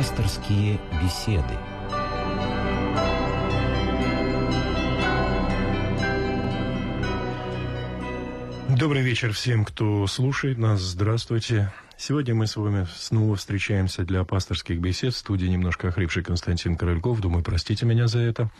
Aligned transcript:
Пасторские 0.00 0.80
беседы. 1.02 1.44
Добрый 8.78 9.02
вечер 9.02 9.34
всем, 9.34 9.66
кто 9.66 10.06
слушает 10.06 10.56
нас. 10.56 10.80
Здравствуйте. 10.80 11.70
Сегодня 11.98 12.34
мы 12.34 12.46
с 12.46 12.56
вами 12.56 12.86
снова 12.96 13.36
встречаемся 13.36 14.04
для 14.04 14.24
пасторских 14.24 14.80
бесед. 14.80 15.12
В 15.12 15.18
студии 15.18 15.44
немножко 15.44 15.88
охрипший 15.88 16.22
Константин 16.22 16.76
Корольков. 16.76 17.20
Думаю, 17.20 17.44
простите 17.44 17.84
меня 17.84 18.06
за 18.06 18.20
это. 18.20 18.50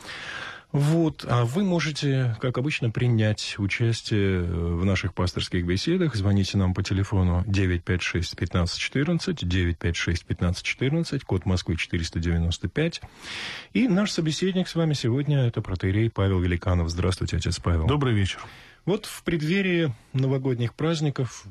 Вот, 0.72 1.24
а 1.28 1.44
вы 1.44 1.64
можете, 1.64 2.36
как 2.40 2.56
обычно, 2.56 2.90
принять 2.90 3.56
участие 3.58 4.42
в 4.42 4.84
наших 4.84 5.14
пасторских 5.14 5.66
беседах. 5.66 6.14
Звоните 6.14 6.58
нам 6.58 6.74
по 6.74 6.82
телефону 6.84 7.44
956-1514, 7.48 9.42
956-1514, 9.44 11.20
код 11.26 11.44
Москвы 11.44 11.74
495. 11.76 13.00
И 13.72 13.88
наш 13.88 14.12
собеседник 14.12 14.68
с 14.68 14.76
вами 14.76 14.92
сегодня– 14.94 15.46
это 15.46 15.60
протеерей 15.60 16.08
Павел 16.08 16.38
Великанов. 16.38 16.88
Здравствуйте, 16.88 17.38
отец 17.38 17.58
Павел. 17.58 17.86
Добрый 17.86 18.14
вечер. 18.14 18.38
Вот 18.86 19.06
в 19.06 19.22
преддверии 19.24 19.92
новогодних 20.12 20.74
праздников, 20.74 21.44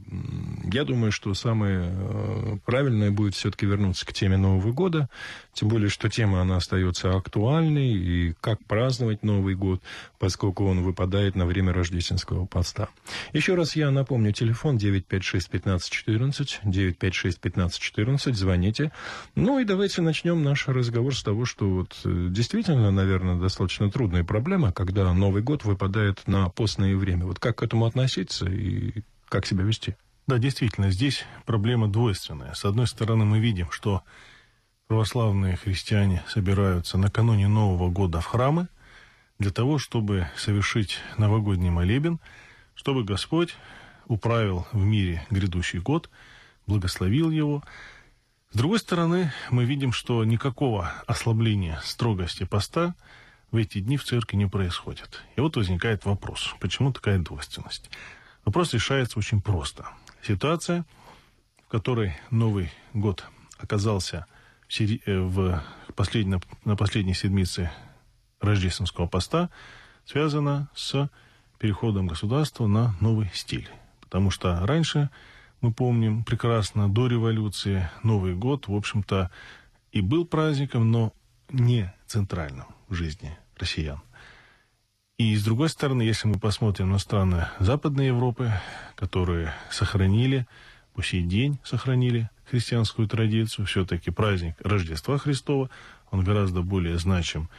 я 0.72 0.84
думаю, 0.84 1.12
что 1.12 1.34
самое 1.34 1.86
э, 1.86 2.58
правильное 2.66 3.12
будет 3.12 3.36
все-таки 3.36 3.66
вернуться 3.66 4.06
к 4.06 4.14
теме 4.14 4.36
Нового 4.36 4.72
года, 4.74 5.10
тем 5.54 5.70
более, 5.70 5.90
что 5.90 6.10
тема, 6.10 6.42
она 6.42 6.58
остается 6.58 7.16
актуальной, 7.16 7.94
и 7.94 8.34
как 8.42 8.64
праздновать 8.66 9.24
Новый 9.24 9.56
год, 9.56 9.82
поскольку 10.18 10.66
он 10.66 10.84
выпадает 10.84 11.36
на 11.36 11.46
время 11.46 11.72
рождественского 11.74 12.46
поста. 12.46 12.90
Еще 13.34 13.56
раз 13.56 13.76
я 13.76 13.92
напомню, 13.92 14.34
телефон 14.34 14.78
956-1514, 14.78 16.60
956-1514, 16.66 18.34
звоните. 18.34 18.92
Ну 19.36 19.60
и 19.60 19.66
давайте 19.66 20.02
начнем 20.02 20.44
наш 20.44 20.68
разговор 20.68 21.16
с 21.16 21.24
того, 21.24 21.46
что 21.46 21.70
вот 21.70 21.98
э, 22.04 22.28
действительно, 22.30 22.92
наверное, 22.92 23.36
достаточно 23.36 23.90
трудная 23.90 24.24
проблема, 24.24 24.72
когда 24.72 25.14
Новый 25.14 25.44
год 25.44 25.64
выпадает 25.64 26.28
на 26.28 26.50
постное 26.50 26.96
время 26.96 27.19
время. 27.20 27.28
Вот 27.28 27.40
как 27.40 27.58
к 27.58 27.64
этому 27.64 27.86
относиться 27.86 28.46
и 28.46 29.04
как 29.28 29.46
себя 29.46 29.64
вести? 29.64 29.96
Да, 30.28 30.38
действительно, 30.38 30.92
здесь 30.92 31.26
проблема 31.46 31.88
двойственная. 31.88 32.54
С 32.54 32.66
одной 32.66 32.88
стороны, 32.88 33.26
мы 33.26 33.40
видим, 33.40 33.72
что 33.72 34.04
православные 34.88 35.56
христиане 35.56 36.24
собираются 36.28 36.98
накануне 36.98 37.48
Нового 37.48 37.90
года 37.90 38.22
в 38.22 38.26
храмы 38.26 38.68
для 39.40 39.52
того, 39.52 39.80
чтобы 39.80 40.28
совершить 40.36 41.00
новогодний 41.18 41.70
молебен, 41.70 42.20
чтобы 42.76 43.04
Господь 43.04 43.56
управил 44.08 44.68
в 44.72 44.84
мире 44.84 45.26
грядущий 45.30 45.80
год, 45.80 46.10
благословил 46.68 47.32
его. 47.32 47.64
С 48.52 48.58
другой 48.58 48.80
стороны, 48.80 49.32
мы 49.52 49.66
видим, 49.66 49.92
что 49.92 50.24
никакого 50.26 50.92
ослабления 51.08 51.80
строгости 51.84 52.46
поста– 52.46 52.96
в 53.52 53.56
эти 53.56 53.80
дни 53.80 53.98
в 53.98 54.04
церкви 54.04 54.38
не 54.38 54.48
происходит. 54.48 55.24
И 55.36 55.42
вот 55.42 55.56
возникает 55.56 56.06
вопрос, 56.06 56.56
почему 56.60 56.92
такая 56.92 57.20
двойственность? 57.20 57.90
Вопрос 58.46 58.74
решается 58.74 59.20
очень 59.20 59.42
просто. 59.42 59.88
Ситуация, 60.22 60.86
в 61.68 61.70
которой 61.70 62.16
Новый 62.30 62.72
год 62.94 63.26
оказался 63.58 64.26
в, 64.68 64.74
сери... 64.74 65.02
Э, 65.06 65.20
в 65.20 65.64
послед... 65.96 66.28
на 66.66 66.76
последней 66.76 67.14
седмице 67.14 67.72
рождественского 68.40 69.08
поста, 69.08 69.50
связана 70.06 70.70
с 70.74 71.10
переходом 71.58 72.08
государства 72.08 72.68
на 72.68 72.96
новый 73.02 73.30
стиль. 73.34 73.70
Потому 74.00 74.32
что 74.32 74.66
раньше, 74.66 75.10
мы 75.62 75.74
помним 75.74 76.24
прекрасно, 76.24 76.90
до 76.90 77.08
революции 77.08 77.90
Новый 78.02 78.34
год, 78.34 78.68
в 78.68 78.74
общем-то, 78.74 79.30
и 79.92 80.02
был 80.02 80.26
праздником, 80.26 80.92
но 80.92 81.14
не 81.50 81.94
центральным 82.08 82.66
в 82.88 82.94
жизни 82.94 83.38
россиян. 83.60 84.02
И 85.18 85.36
с 85.36 85.44
другой 85.44 85.70
стороны, 85.70 86.02
если 86.02 86.28
мы 86.28 86.40
посмотрим 86.40 86.92
на 86.92 86.98
страны 86.98 87.48
Западной 87.60 88.08
Европы, 88.08 88.52
которые 88.96 89.54
сохранили, 89.70 90.48
по 90.94 91.04
сей 91.04 91.24
день 91.24 91.60
сохранили 91.64 92.30
христианскую 92.50 93.08
традицию, 93.08 93.66
все-таки 93.66 94.12
праздник 94.12 94.56
Рождества 94.62 95.18
Христова, 95.18 95.70
он 96.10 96.24
гораздо 96.24 96.62
более 96.62 96.98
значим 96.98 97.50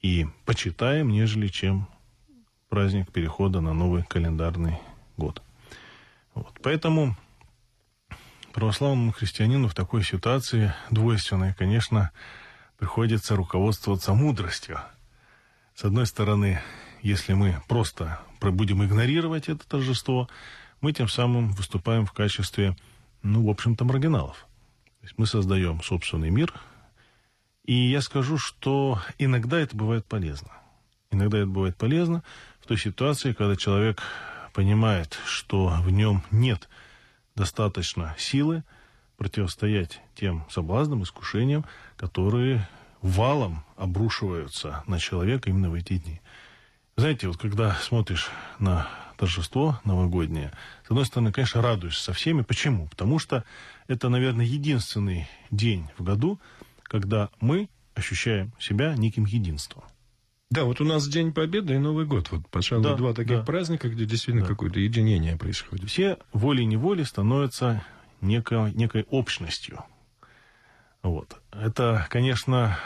и 0.00 0.26
почитаем, 0.44 1.10
нежели 1.10 1.48
чем 1.48 1.88
праздник 2.68 3.12
перехода 3.12 3.60
на 3.60 3.72
новый 3.72 4.02
календарный 4.02 4.78
год. 5.16 5.42
Вот. 6.34 6.58
Поэтому 6.62 7.16
православному 8.52 9.12
христианину 9.12 9.68
в 9.68 9.74
такой 9.74 10.02
ситуации 10.02 10.72
двойственной, 10.90 11.54
конечно, 11.54 12.10
приходится 12.78 13.36
руководствоваться 13.36 14.14
мудростью. 14.14 14.80
С 15.74 15.84
одной 15.84 16.06
стороны, 16.06 16.60
если 17.02 17.32
мы 17.32 17.60
просто 17.66 18.20
будем 18.40 18.84
игнорировать 18.84 19.48
это 19.48 19.66
торжество, 19.66 20.28
мы 20.80 20.92
тем 20.92 21.08
самым 21.08 21.50
выступаем 21.50 22.06
в 22.06 22.12
качестве, 22.12 22.76
ну, 23.22 23.44
в 23.44 23.50
общем-то, 23.50 23.84
маргиналов. 23.84 24.46
То 25.00 25.06
есть 25.06 25.14
мы 25.18 25.26
создаем 25.26 25.82
собственный 25.82 26.30
мир, 26.30 26.54
и 27.64 27.74
я 27.74 28.02
скажу, 28.02 28.38
что 28.38 29.00
иногда 29.18 29.58
это 29.58 29.76
бывает 29.76 30.06
полезно. 30.06 30.52
Иногда 31.10 31.38
это 31.38 31.48
бывает 31.48 31.76
полезно 31.76 32.22
в 32.60 32.66
той 32.66 32.78
ситуации, 32.78 33.32
когда 33.32 33.56
человек 33.56 34.00
понимает, 34.52 35.18
что 35.26 35.74
в 35.80 35.90
нем 35.90 36.22
нет 36.30 36.68
достаточно 37.34 38.14
силы, 38.16 38.62
противостоять 39.16 40.00
тем 40.14 40.46
соблазнам, 40.50 41.02
искушениям, 41.02 41.64
которые 41.96 42.68
валом 43.04 43.64
обрушиваются 43.76 44.82
на 44.86 44.98
человека 44.98 45.50
именно 45.50 45.70
в 45.70 45.74
эти 45.74 45.98
дни. 45.98 46.20
Знаете, 46.96 47.28
вот 47.28 47.36
когда 47.36 47.74
смотришь 47.74 48.30
на 48.58 48.88
торжество 49.18 49.80
новогоднее, 49.84 50.52
с 50.86 50.90
одной 50.90 51.04
стороны, 51.04 51.30
конечно, 51.30 51.60
радуешься 51.60 52.02
со 52.02 52.12
всеми. 52.12 52.42
Почему? 52.42 52.88
Потому 52.88 53.18
что 53.18 53.44
это, 53.88 54.08
наверное, 54.08 54.46
единственный 54.46 55.28
день 55.50 55.86
в 55.98 56.02
году, 56.02 56.40
когда 56.84 57.28
мы 57.40 57.68
ощущаем 57.94 58.52
себя 58.58 58.94
неким 58.96 59.26
единством. 59.26 59.84
Да, 60.50 60.64
вот 60.64 60.80
у 60.80 60.84
нас 60.84 61.06
День 61.08 61.32
Победы 61.32 61.74
и 61.74 61.78
Новый 61.78 62.06
год. 62.06 62.30
Вот, 62.30 62.48
пожалуй, 62.48 62.84
да, 62.84 62.94
два 62.94 63.12
таких 63.12 63.38
да. 63.38 63.42
праздника, 63.42 63.88
где 63.88 64.04
действительно 64.04 64.46
да. 64.46 64.48
какое-то 64.48 64.78
единение 64.78 65.36
происходит. 65.36 65.90
Все 65.90 66.18
волей-неволей 66.32 67.04
становятся 67.04 67.84
некой, 68.20 68.72
некой 68.72 69.04
общностью. 69.10 69.84
Вот. 71.04 71.36
Это, 71.52 72.06
конечно, 72.08 72.78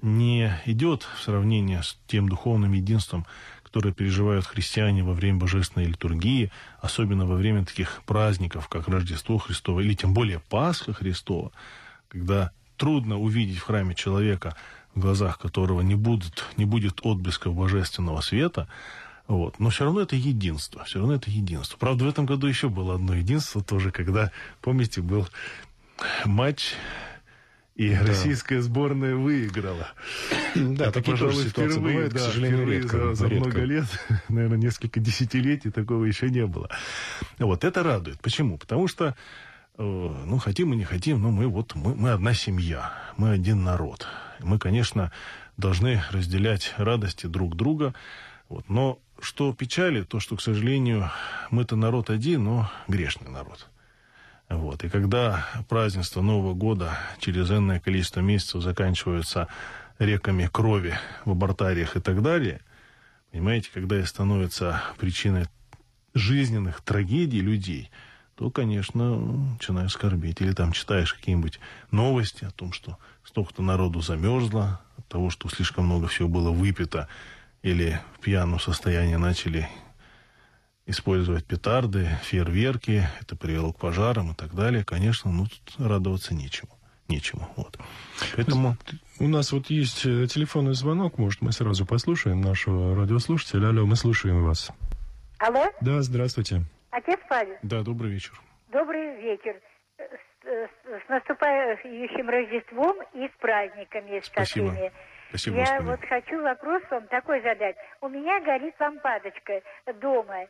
не 0.00 0.50
идет 0.64 1.02
в 1.02 1.22
сравнение 1.22 1.82
с 1.82 1.98
тем 2.06 2.26
духовным 2.26 2.72
единством, 2.72 3.26
которое 3.62 3.92
переживают 3.92 4.46
христиане 4.46 5.04
во 5.04 5.12
время 5.12 5.38
божественной 5.38 5.86
литургии, 5.86 6.50
особенно 6.80 7.26
во 7.26 7.34
время 7.34 7.66
таких 7.66 8.02
праздников, 8.06 8.68
как 8.68 8.88
Рождество 8.88 9.36
Христово, 9.36 9.80
или 9.80 9.92
тем 9.92 10.14
более 10.14 10.40
Пасха 10.40 10.94
Христова, 10.94 11.52
когда 12.08 12.50
трудно 12.78 13.18
увидеть 13.18 13.58
в 13.58 13.64
храме 13.64 13.94
человека, 13.94 14.56
в 14.94 15.00
глазах 15.00 15.38
которого 15.38 15.82
не, 15.82 15.96
будут, 15.96 16.46
не 16.56 16.64
будет 16.64 17.00
отблесков 17.04 17.54
божественного 17.54 18.22
света, 18.22 18.68
вот. 19.28 19.58
Но 19.58 19.68
все 19.68 19.84
равно 19.84 20.00
это 20.00 20.16
единство. 20.16 20.84
Все 20.84 21.00
равно 21.00 21.14
это 21.16 21.30
единство. 21.30 21.76
Правда, 21.76 22.04
в 22.04 22.08
этом 22.08 22.24
году 22.24 22.46
еще 22.46 22.70
было 22.70 22.94
одно 22.94 23.12
единство 23.14 23.62
тоже, 23.62 23.90
когда, 23.90 24.30
помните, 24.62 25.02
был 25.02 25.28
матч 26.24 26.74
и 27.76 27.94
да. 27.94 28.06
российская 28.06 28.62
сборная 28.62 29.14
выиграла. 29.14 29.88
Да, 30.54 30.86
это, 30.86 30.92
такие 30.92 31.12
пожалуй, 31.12 31.44
впервые, 31.44 31.78
бывают, 31.78 32.12
да, 32.14 32.18
к 32.18 32.22
сожалению, 32.22 32.58
впервые 32.58 32.80
редко, 32.80 32.98
за, 32.98 33.14
за 33.14 33.26
редко. 33.28 33.48
много 33.48 33.64
лет, 33.64 33.86
наверное, 34.30 34.58
несколько 34.58 34.98
десятилетий 34.98 35.70
такого 35.70 36.04
еще 36.04 36.30
не 36.30 36.46
было. 36.46 36.70
Вот 37.38 37.64
это 37.64 37.82
радует. 37.82 38.18
Почему? 38.20 38.56
Потому 38.56 38.88
что, 38.88 39.14
э, 39.76 39.82
ну, 39.82 40.38
хотим 40.38 40.72
и 40.72 40.76
не 40.76 40.84
хотим, 40.84 41.20
но 41.20 41.30
мы 41.30 41.48
вот, 41.48 41.74
мы, 41.74 41.94
мы 41.94 42.12
одна 42.12 42.32
семья, 42.32 42.92
мы 43.18 43.30
один 43.30 43.62
народ. 43.62 44.06
Мы, 44.40 44.58
конечно, 44.58 45.12
должны 45.58 46.02
разделять 46.10 46.72
радости 46.78 47.26
друг 47.26 47.56
друга, 47.56 47.94
вот, 48.48 48.70
но 48.70 48.98
что 49.20 49.52
печали, 49.52 50.02
то, 50.02 50.18
что, 50.18 50.36
к 50.36 50.40
сожалению, 50.40 51.10
мы-то 51.50 51.76
народ 51.76 52.08
один, 52.08 52.44
но 52.44 52.70
грешный 52.88 53.30
народ. 53.30 53.68
Вот. 54.48 54.84
И 54.84 54.88
когда 54.88 55.46
празднество 55.68 56.22
Нового 56.22 56.54
года 56.54 56.96
через 57.18 57.50
энное 57.50 57.80
количество 57.80 58.20
месяцев 58.20 58.62
заканчиваются 58.62 59.48
реками 59.98 60.48
крови 60.50 60.94
в 61.24 61.32
абортариях 61.32 61.96
и 61.96 62.00
так 62.00 62.22
далее, 62.22 62.60
понимаете, 63.32 63.70
когда 63.72 63.96
это 63.96 64.06
становится 64.06 64.82
причиной 64.98 65.46
жизненных 66.14 66.80
трагедий 66.80 67.40
людей, 67.40 67.90
то, 68.36 68.50
конечно, 68.50 69.16
начинаешь 69.16 69.92
скорбеть. 69.92 70.40
Или 70.40 70.52
там 70.52 70.72
читаешь 70.72 71.14
какие-нибудь 71.14 71.58
новости 71.90 72.44
о 72.44 72.50
том, 72.50 72.72
что 72.72 72.98
столько-то 73.24 73.62
народу 73.62 74.00
замерзло, 74.00 74.80
от 74.96 75.08
того, 75.08 75.30
что 75.30 75.48
слишком 75.48 75.86
много 75.86 76.06
всего 76.06 76.28
было 76.28 76.50
выпито, 76.50 77.08
или 77.62 78.00
в 78.16 78.20
пьяном 78.20 78.60
состоянии 78.60 79.16
начали 79.16 79.68
использовать 80.86 81.44
петарды, 81.44 82.08
фейерверки, 82.22 83.02
это 83.20 83.36
привело 83.36 83.72
к 83.72 83.78
пожарам 83.78 84.32
и 84.32 84.34
так 84.34 84.54
далее, 84.54 84.84
конечно, 84.84 85.30
ну 85.30 85.46
тут 85.46 85.86
радоваться 85.86 86.34
нечему. 86.34 86.72
нечему. 87.08 87.48
Вот. 87.56 87.76
Поэтому... 88.36 88.76
У 89.18 89.28
нас 89.28 89.50
вот 89.52 89.70
есть 89.70 90.04
э, 90.04 90.26
телефонный 90.26 90.74
звонок, 90.74 91.18
может, 91.18 91.40
мы 91.40 91.50
сразу 91.50 91.86
послушаем 91.86 92.42
нашего 92.42 92.94
радиослушателя. 92.94 93.68
Алло, 93.68 93.86
мы 93.86 93.96
слушаем 93.96 94.44
вас. 94.44 94.70
Алло? 95.38 95.72
Да, 95.80 96.02
здравствуйте. 96.02 96.62
Отец 96.90 97.18
Павел? 97.28 97.56
Да, 97.62 97.82
добрый 97.82 98.10
вечер. 98.12 98.38
Добрый 98.70 99.16
вечер. 99.22 99.60
С, 99.98 100.02
с, 100.44 101.04
с 101.06 101.08
наступающим 101.08 102.28
Рождеством 102.28 102.96
и 103.14 103.26
с 103.26 103.40
праздниками, 103.40 104.20
с 104.20 104.26
Спасибо. 104.26 104.70
такими. 104.70 104.92
Спасибо, 105.30 105.56
Я 105.56 105.64
Господи. 105.64 105.88
вот 105.88 106.00
хочу 106.08 106.42
вопрос 106.42 106.82
вам 106.90 107.06
такой 107.08 107.42
задать. 107.42 107.76
У 108.00 108.08
меня 108.08 108.40
горит 108.40 108.74
лампадочка 108.78 109.60
дома. 110.00 110.46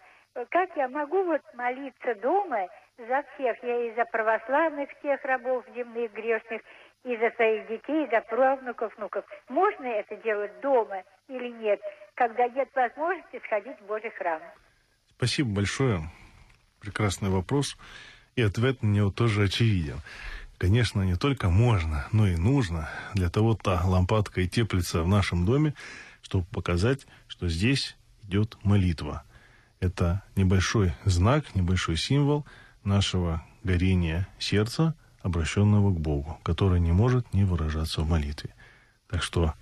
Как 0.50 0.76
я 0.76 0.88
могу 0.88 1.24
вот 1.24 1.40
молиться 1.54 2.14
дома 2.20 2.66
за 2.98 3.24
всех? 3.34 3.56
Я 3.62 3.86
и 3.86 3.94
за 3.94 4.04
православных 4.04 4.90
всех 4.98 5.24
рабов 5.24 5.64
земных 5.74 6.12
грешных, 6.12 6.60
и 7.04 7.16
за 7.16 7.30
своих 7.36 7.68
детей, 7.68 8.04
и 8.04 8.10
за 8.10 8.20
правнуков, 8.20 8.94
внуков. 8.96 9.24
Можно 9.48 9.86
это 9.86 10.16
делать 10.16 10.60
дома 10.60 11.02
или 11.28 11.48
нет, 11.48 11.80
когда 12.14 12.48
нет 12.48 12.68
возможности 12.74 13.40
сходить 13.46 13.80
в 13.80 13.86
Божий 13.86 14.10
храм? 14.10 14.42
Спасибо 15.16 15.54
большое. 15.54 16.00
Прекрасный 16.80 17.30
вопрос. 17.30 17.78
И 18.34 18.42
ответ 18.42 18.82
на 18.82 18.88
него 18.88 19.10
тоже 19.10 19.44
очевиден. 19.44 19.96
Конечно, 20.58 21.00
не 21.02 21.16
только 21.16 21.48
можно, 21.48 22.06
но 22.12 22.26
и 22.26 22.36
нужно. 22.36 22.90
Для 23.14 23.30
того 23.30 23.54
та 23.54 23.82
лампадка 23.84 24.42
и 24.42 24.48
теплится 24.48 25.02
в 25.02 25.08
нашем 25.08 25.46
доме, 25.46 25.72
чтобы 26.20 26.44
показать, 26.52 27.06
что 27.28 27.48
здесь 27.48 27.96
идет 28.22 28.58
молитва. 28.62 29.25
Это 29.80 30.22
небольшой 30.36 30.94
знак, 31.04 31.54
небольшой 31.54 31.96
символ 31.96 32.46
нашего 32.84 33.44
горения 33.62 34.28
сердца, 34.38 34.94
обращенного 35.20 35.92
к 35.92 35.98
Богу, 35.98 36.38
который 36.44 36.78
не 36.78 36.92
может 36.92 37.34
не 37.34 37.44
выражаться 37.44 38.02
в 38.02 38.08
молитве. 38.08 38.54
Так 39.08 39.22
что 39.22 39.54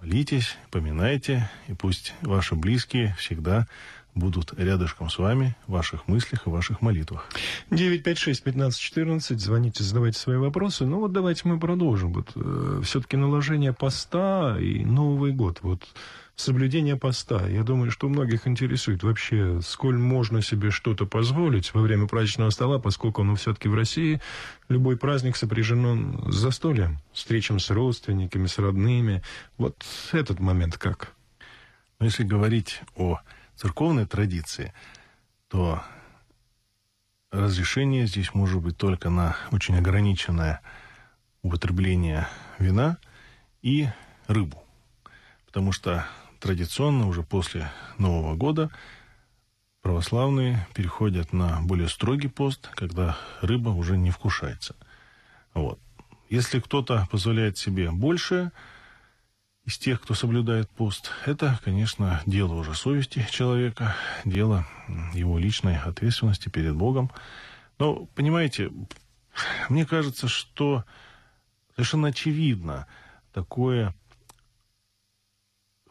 молитесь, 0.00 0.56
поминайте, 0.70 1.50
и 1.66 1.74
пусть 1.74 2.14
ваши 2.22 2.54
близкие 2.54 3.16
всегда 3.18 3.66
будут 4.14 4.52
рядышком 4.58 5.10
с 5.10 5.18
вами 5.18 5.56
в 5.66 5.72
ваших 5.72 6.08
мыслях 6.08 6.46
и 6.46 6.50
ваших 6.50 6.80
молитвах. 6.82 7.28
956-1514, 7.70 9.38
звоните, 9.38 9.84
задавайте 9.84 10.18
свои 10.18 10.36
вопросы. 10.36 10.86
Ну 10.86 11.00
вот 11.00 11.12
давайте 11.12 11.42
мы 11.48 11.58
продолжим. 11.58 12.12
Вот, 12.12 12.32
э, 12.34 12.80
все-таки 12.84 13.16
наложение 13.16 13.72
поста 13.72 14.56
и 14.58 14.84
Новый 14.84 15.32
год. 15.32 15.58
Вот 15.62 15.82
соблюдение 16.40 16.96
поста. 16.96 17.46
Я 17.48 17.64
думаю, 17.64 17.90
что 17.90 18.08
многих 18.08 18.46
интересует 18.46 19.02
вообще, 19.02 19.60
сколь 19.60 19.98
можно 19.98 20.40
себе 20.40 20.70
что-то 20.70 21.04
позволить 21.04 21.74
во 21.74 21.80
время 21.80 22.06
праздничного 22.06 22.50
стола, 22.50 22.78
поскольку, 22.78 23.24
ну, 23.24 23.34
все-таки 23.34 23.68
в 23.68 23.74
России 23.74 24.20
любой 24.68 24.96
праздник 24.96 25.36
сопряжен 25.36 26.30
с 26.30 26.36
застольем, 26.36 27.00
встречам 27.12 27.58
с 27.58 27.70
родственниками, 27.70 28.46
с 28.46 28.58
родными. 28.58 29.22
Вот 29.56 29.84
этот 30.12 30.38
момент 30.38 30.78
как? 30.78 31.12
Но 31.98 32.06
если 32.06 32.22
говорить 32.22 32.82
о 32.94 33.18
церковной 33.56 34.06
традиции, 34.06 34.72
то 35.48 35.82
разрешение 37.32 38.06
здесь 38.06 38.32
может 38.32 38.62
быть 38.62 38.76
только 38.76 39.10
на 39.10 39.36
очень 39.50 39.76
ограниченное 39.76 40.60
употребление 41.42 42.28
вина 42.58 42.98
и 43.60 43.88
рыбу. 44.28 44.62
Потому 45.46 45.72
что 45.72 46.06
традиционно 46.40 47.06
уже 47.08 47.22
после 47.22 47.70
Нового 47.98 48.34
года 48.34 48.70
православные 49.82 50.66
переходят 50.74 51.32
на 51.32 51.60
более 51.62 51.88
строгий 51.88 52.28
пост, 52.28 52.68
когда 52.74 53.16
рыба 53.40 53.70
уже 53.70 53.96
не 53.96 54.10
вкушается. 54.10 54.76
Вот. 55.54 55.78
Если 56.28 56.60
кто-то 56.60 57.08
позволяет 57.10 57.56
себе 57.56 57.90
больше 57.90 58.52
из 59.64 59.78
тех, 59.78 60.00
кто 60.00 60.14
соблюдает 60.14 60.68
пост, 60.70 61.10
это, 61.26 61.58
конечно, 61.64 62.22
дело 62.26 62.54
уже 62.54 62.74
совести 62.74 63.26
человека, 63.30 63.96
дело 64.24 64.66
его 65.14 65.38
личной 65.38 65.78
ответственности 65.78 66.48
перед 66.48 66.74
Богом. 66.74 67.10
Но, 67.78 68.06
понимаете, 68.14 68.70
мне 69.68 69.86
кажется, 69.86 70.28
что 70.28 70.84
совершенно 71.74 72.08
очевидно 72.08 72.86
такое 73.32 73.94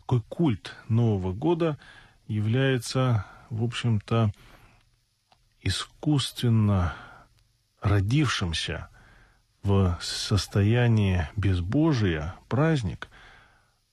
такой 0.07 0.21
культ 0.29 0.73
Нового 0.87 1.33
года 1.33 1.77
является, 2.29 3.25
в 3.49 3.61
общем-то, 3.61 4.31
искусственно 5.61 6.93
родившимся 7.81 8.87
в 9.63 9.97
состоянии 10.01 11.27
безбожия 11.35 12.35
праздник, 12.47 13.09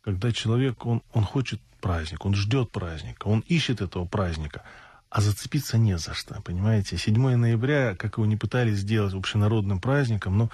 когда 0.02 0.30
человек, 0.30 0.86
он, 0.86 1.02
он 1.12 1.24
хочет 1.24 1.60
праздник, 1.80 2.24
он 2.24 2.36
ждет 2.36 2.70
праздника, 2.70 3.26
он 3.26 3.40
ищет 3.48 3.80
этого 3.80 4.04
праздника, 4.04 4.62
а 5.10 5.20
зацепиться 5.20 5.78
не 5.78 5.98
за 5.98 6.14
что, 6.14 6.40
понимаете? 6.42 6.96
7 6.96 7.34
ноября, 7.34 7.96
как 7.96 8.18
его 8.18 8.26
не 8.26 8.36
пытались 8.36 8.78
сделать 8.78 9.14
общенародным 9.14 9.80
праздником, 9.80 10.38
но 10.38 10.50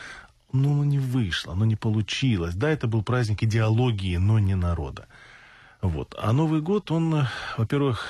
ну, 0.52 0.72
оно 0.72 0.84
не 0.84 0.98
вышло, 0.98 1.52
оно 1.52 1.66
не 1.66 1.76
получилось. 1.76 2.54
Да, 2.54 2.70
это 2.70 2.86
был 2.86 3.02
праздник 3.02 3.42
идеологии, 3.42 4.16
но 4.16 4.38
не 4.38 4.54
народа. 4.54 5.06
Вот. 5.82 6.14
А 6.18 6.32
Новый 6.32 6.60
год, 6.60 6.90
он, 6.90 7.26
во-первых, 7.56 8.06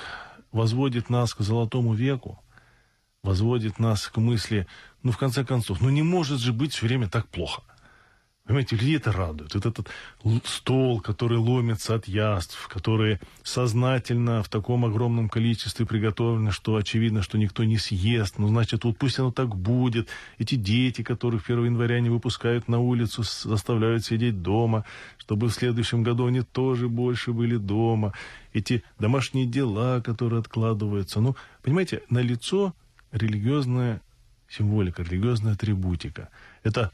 возводит 0.52 1.10
нас 1.10 1.34
к 1.34 1.40
золотому 1.40 1.94
веку, 1.94 2.42
возводит 3.22 3.78
нас 3.78 4.08
к 4.08 4.16
мысли, 4.16 4.66
ну, 5.02 5.12
в 5.12 5.18
конце 5.18 5.44
концов, 5.44 5.80
ну, 5.80 5.88
не 5.90 6.02
может 6.02 6.40
же 6.40 6.52
быть 6.52 6.72
все 6.72 6.86
время 6.86 7.08
так 7.08 7.28
плохо. 7.28 7.62
Понимаете, 8.50 8.74
людей 8.74 8.96
это 8.96 9.12
радует. 9.12 9.54
Вот 9.54 9.64
этот 9.64 9.88
стол, 10.44 11.00
который 11.00 11.38
ломится 11.38 11.94
от 11.94 12.08
яств, 12.08 12.66
которые 12.66 13.20
сознательно 13.44 14.42
в 14.42 14.48
таком 14.48 14.84
огромном 14.84 15.28
количестве 15.28 15.86
приготовлены, 15.86 16.50
что 16.50 16.74
очевидно, 16.74 17.22
что 17.22 17.38
никто 17.38 17.62
не 17.62 17.78
съест. 17.78 18.38
Ну, 18.38 18.48
значит, 18.48 18.82
вот 18.82 18.98
пусть 18.98 19.20
оно 19.20 19.30
так 19.30 19.54
будет. 19.54 20.08
Эти 20.38 20.56
дети, 20.56 21.02
которых 21.02 21.48
1 21.48 21.66
января 21.66 22.00
не 22.00 22.10
выпускают 22.10 22.66
на 22.66 22.80
улицу, 22.80 23.22
заставляют 23.22 24.04
сидеть 24.04 24.42
дома, 24.42 24.84
чтобы 25.16 25.46
в 25.46 25.52
следующем 25.52 26.02
году 26.02 26.26
они 26.26 26.40
тоже 26.40 26.88
больше 26.88 27.32
были 27.32 27.56
дома. 27.56 28.14
Эти 28.52 28.82
домашние 28.98 29.46
дела, 29.46 30.00
которые 30.00 30.40
откладываются. 30.40 31.20
Ну, 31.20 31.36
понимаете, 31.62 32.02
на 32.10 32.18
лицо 32.18 32.74
религиозная 33.12 34.02
символика, 34.48 35.04
религиозная 35.04 35.52
атрибутика. 35.52 36.30
Это 36.64 36.90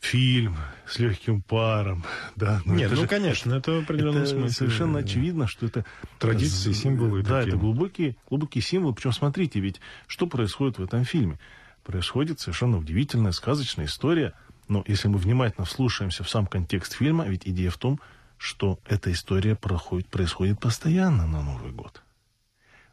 фильм 0.00 0.56
с 0.86 0.98
легким 0.98 1.42
паром, 1.42 2.04
да. 2.36 2.62
Ну, 2.64 2.74
Нет, 2.74 2.90
ну, 2.90 2.96
же, 2.96 3.06
конечно, 3.06 3.54
это 3.54 3.72
в 3.72 3.78
определенном 3.80 4.22
это 4.22 4.30
смысле. 4.30 4.50
Совершенно 4.50 5.00
очевидно, 5.00 5.46
что 5.46 5.66
это 5.66 5.84
традиции, 6.18 6.72
символы. 6.72 7.22
Да, 7.22 7.38
такие. 7.40 7.48
это 7.48 7.56
глубокие, 7.56 8.16
глубокие 8.28 8.62
символы. 8.62 8.94
Причем 8.94 9.12
смотрите, 9.12 9.60
ведь 9.60 9.80
что 10.06 10.26
происходит 10.26 10.78
в 10.78 10.84
этом 10.84 11.04
фильме? 11.04 11.38
Происходит 11.84 12.40
совершенно 12.40 12.78
удивительная, 12.78 13.32
сказочная 13.32 13.86
история. 13.86 14.34
Но 14.68 14.84
если 14.86 15.08
мы 15.08 15.18
внимательно 15.18 15.64
вслушаемся 15.64 16.22
в 16.24 16.30
сам 16.30 16.46
контекст 16.46 16.94
фильма, 16.94 17.26
ведь 17.26 17.46
идея 17.46 17.70
в 17.70 17.78
том, 17.78 18.00
что 18.36 18.78
эта 18.86 19.10
история 19.10 19.56
проходит, 19.56 20.08
происходит 20.08 20.60
постоянно 20.60 21.26
на 21.26 21.42
Новый 21.42 21.72
год. 21.72 22.02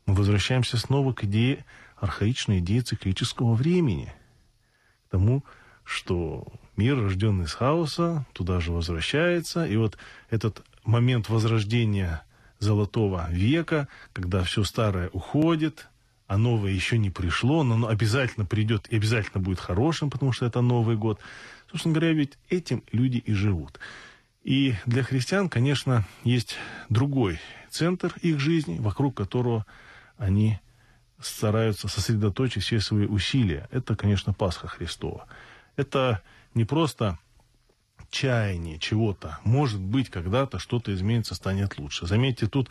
Мы 0.05 0.15
возвращаемся 0.15 0.77
снова 0.77 1.13
к 1.13 1.23
идее, 1.23 1.65
архаичной 1.97 2.59
идее 2.59 2.81
циклического 2.81 3.53
времени. 3.53 4.13
К 5.07 5.11
тому, 5.11 5.43
что 5.83 6.47
мир, 6.77 6.97
рожденный 6.97 7.45
из 7.45 7.53
хаоса, 7.53 8.25
туда 8.33 8.59
же 8.59 8.71
возвращается. 8.71 9.65
И 9.65 9.75
вот 9.77 9.97
этот 10.29 10.63
момент 10.83 11.29
возрождения 11.29 12.23
золотого 12.59 13.27
века, 13.31 13.87
когда 14.13 14.43
все 14.43 14.63
старое 14.63 15.09
уходит, 15.09 15.87
а 16.27 16.37
новое 16.37 16.71
еще 16.71 16.97
не 16.97 17.09
пришло, 17.09 17.63
но 17.63 17.75
оно 17.75 17.87
обязательно 17.87 18.45
придет 18.45 18.87
и 18.87 18.95
обязательно 18.95 19.41
будет 19.41 19.59
хорошим, 19.59 20.09
потому 20.09 20.31
что 20.31 20.45
это 20.45 20.61
Новый 20.61 20.95
год. 20.95 21.19
Собственно 21.69 21.93
говоря, 21.93 22.13
ведь 22.13 22.37
этим 22.49 22.83
люди 22.91 23.17
и 23.17 23.33
живут. 23.33 23.79
И 24.43 24.75
для 24.85 25.03
христиан, 25.03 25.49
конечно, 25.49 26.05
есть 26.23 26.55
другой 26.89 27.39
центр 27.69 28.13
их 28.21 28.39
жизни, 28.39 28.77
вокруг 28.79 29.15
которого 29.15 29.65
они 30.17 30.59
стараются 31.19 31.87
сосредоточить 31.87 32.63
все 32.63 32.79
свои 32.79 33.05
усилия. 33.05 33.67
Это, 33.71 33.95
конечно, 33.95 34.33
Пасха 34.33 34.67
Христова. 34.67 35.27
Это 35.75 36.21
не 36.55 36.65
просто 36.65 37.19
чаяние 38.09 38.79
чего-то. 38.79 39.39
Может 39.43 39.81
быть, 39.81 40.09
когда-то 40.09 40.57
что-то 40.57 40.93
изменится, 40.93 41.35
станет 41.35 41.77
лучше. 41.77 42.07
Заметьте, 42.07 42.47
тут 42.47 42.69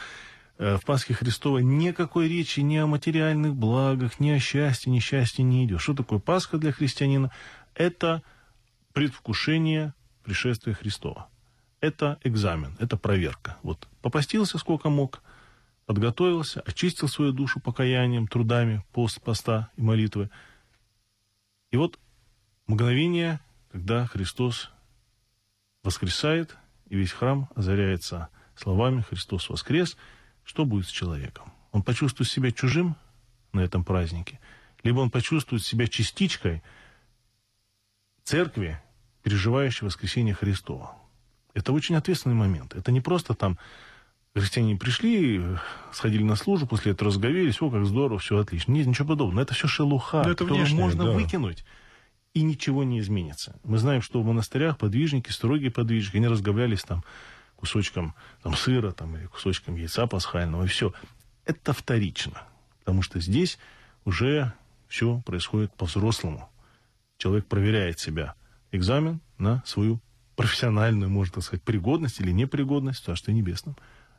э, 0.59 0.77
в 0.77 0.85
Пасхе 0.85 1.15
Христовой 1.15 1.63
никакой 1.63 2.29
речи 2.29 2.61
ни 2.61 2.77
о 2.77 2.87
материальных 2.87 3.55
благах, 3.55 4.19
ни 4.21 4.31
о 4.31 4.41
счастье, 4.41 4.91
ни 4.91 4.99
счастье 4.99 5.45
не 5.45 5.65
идет. 5.67 5.81
Что 5.81 5.95
такое 5.95 6.19
Пасха 6.19 6.59
для 6.59 6.73
христианина? 6.73 7.31
Это 7.75 8.23
предвкушение 8.93 9.95
пришествия 10.25 10.75
Христова. 10.75 11.29
Это 11.81 12.19
экзамен, 12.25 12.77
это 12.81 12.97
проверка. 12.97 13.59
Вот 13.63 13.87
попастился 14.01 14.57
сколько 14.57 14.89
мог, 14.89 15.23
подготовился, 15.85 16.61
очистил 16.61 17.09
свою 17.09 17.33
душу 17.33 17.61
покаянием, 17.61 18.27
трудами, 18.27 18.83
пост, 18.93 19.21
поста 19.21 19.71
и 19.77 19.83
молитвы. 19.83 20.31
И 21.71 21.77
вот 21.77 21.99
мгновение, 22.67 23.41
когда 23.75 24.07
Христос 24.07 24.71
воскресает, 25.83 26.57
и 26.91 26.97
весь 26.97 27.11
храм 27.11 27.49
озаряется 27.57 28.29
словами 28.55 29.01
«Христос 29.01 29.49
воскрес», 29.51 29.97
что 30.45 30.65
будет 30.65 30.87
с 30.87 30.91
человеком? 30.91 31.53
Он 31.73 31.83
почувствует 31.83 32.31
себя 32.31 32.53
чужим 32.53 32.95
на 33.53 33.59
этом 33.59 33.83
празднике, 33.83 34.39
либо 34.85 35.01
он 35.01 35.11
почувствует 35.11 35.65
себя 35.65 35.89
частичкой 35.89 36.63
церкви, 38.23 38.81
переживающей 39.25 39.85
воскресение 39.85 40.37
Христова. 40.37 40.97
Это 41.53 41.73
очень 41.73 41.97
ответственный 41.97 42.37
момент. 42.37 42.77
Это 42.77 42.93
не 42.93 43.01
просто 43.01 43.35
там 43.35 43.59
христиане 44.37 44.77
пришли, 44.77 45.45
сходили 45.93 46.23
на 46.23 46.37
службу, 46.37 46.69
после 46.69 46.93
этого 46.93 47.11
разговелись, 47.11 47.61
о, 47.61 47.71
как 47.71 47.87
здорово, 47.87 48.21
все 48.21 48.39
отлично. 48.39 48.71
Нет, 48.71 48.87
ничего 48.87 49.09
подобного. 49.09 49.43
Это 49.43 49.55
все 49.55 49.67
шелуха, 49.67 50.21
это 50.21 50.31
которую 50.31 50.59
внешнее, 50.59 50.81
можно 50.81 51.07
да. 51.07 51.11
выкинуть, 51.11 51.65
и 52.35 52.43
ничего 52.43 52.85
не 52.85 52.99
изменится. 52.99 53.57
Мы 53.65 53.79
знаем, 53.79 54.03
что 54.03 54.21
в 54.21 54.27
монастырях 54.27 54.77
подвижники, 54.77 55.31
строгие 55.31 55.71
подвижники, 55.71 56.17
они 56.17 56.27
разговлялись 56.27 56.83
там 56.83 57.05
кусочком 57.57 58.15
там, 58.43 58.55
сыра 58.57 58.91
там, 58.91 59.17
или 59.17 59.27
кусочком 59.27 59.77
яйца 59.77 60.07
пасхального, 60.07 60.65
и 60.65 60.67
все. 60.67 60.93
Это 61.47 61.73
вторично, 61.73 62.43
потому 62.81 63.03
что 63.03 63.21
здесь 63.21 63.59
уже 64.05 64.53
все 64.89 65.23
происходит 65.25 65.73
по-взрослому. 65.75 66.51
Человек 67.19 67.47
проверяет 67.47 68.01
себя. 68.01 68.35
Экзамен 68.73 69.21
на 69.39 69.63
свою 69.65 70.01
профессиональную, 70.35 71.09
можно 71.09 71.41
сказать, 71.41 71.63
пригодность 71.63 72.21
или 72.21 72.33
непригодность 72.33 73.05
Царстве 73.05 73.33
Небесном. 73.33 73.77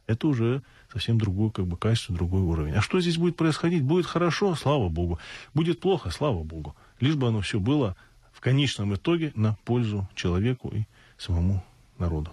Это 0.08 0.28
уже 0.28 0.64
совсем 0.92 1.18
другое 1.18 1.50
как 1.50 1.68
бы, 1.68 1.78
качество, 1.78 2.16
другой 2.16 2.42
уровень. 2.42 2.74
А 2.74 2.82
что 2.82 3.02
здесь 3.02 3.18
будет 3.18 3.36
происходить? 3.36 3.84
Будет 3.84 4.06
хорошо, 4.06 4.56
слава 4.56 4.88
Богу. 4.88 5.20
Будет 5.54 5.82
плохо, 5.82 6.12
слава 6.12 6.44
Богу. 6.44 6.76
Лишь 7.00 7.16
бы 7.16 7.28
оно 7.28 7.42
все 7.42 7.60
было 7.60 7.96
в 8.34 8.42
конечном 8.42 8.96
итоге 8.96 9.32
на 9.36 9.58
пользу 9.66 10.08
человеку 10.16 10.70
и 10.70 10.84
самому 11.18 11.64
народу. 11.98 12.32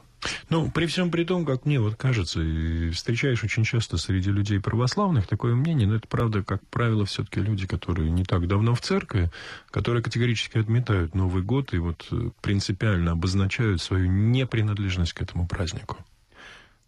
Ну, 0.51 0.71
при 0.71 0.87
всем 0.87 1.11
при 1.11 1.25
том, 1.25 1.45
как 1.45 1.67
мне 1.67 1.81
вот 1.81 1.97
кажется, 1.97 2.41
и 2.41 2.91
встречаешь 2.91 3.43
очень 3.43 3.65
часто 3.65 3.97
среди 3.97 4.31
людей 4.31 4.61
православных 4.61 5.27
такое 5.27 5.55
мнение, 5.55 5.89
но 5.89 5.97
это 5.97 6.07
правда, 6.07 6.45
как 6.45 6.65
правило, 6.69 7.05
все-таки 7.07 7.41
люди, 7.41 7.67
которые 7.67 8.11
не 8.11 8.25
так 8.25 8.47
давно 8.47 8.75
в 8.75 8.81
церкви, 8.81 9.31
которые 9.71 10.03
категорически 10.03 10.59
отметают 10.59 11.15
Новый 11.15 11.43
год 11.43 11.75
и 11.75 11.79
вот 11.79 12.07
э, 12.13 12.31
принципиально 12.41 13.13
обозначают 13.13 13.83
свою 13.83 14.07
непринадлежность 14.07 15.13
к 15.13 15.23
этому 15.23 15.49
празднику. 15.49 15.97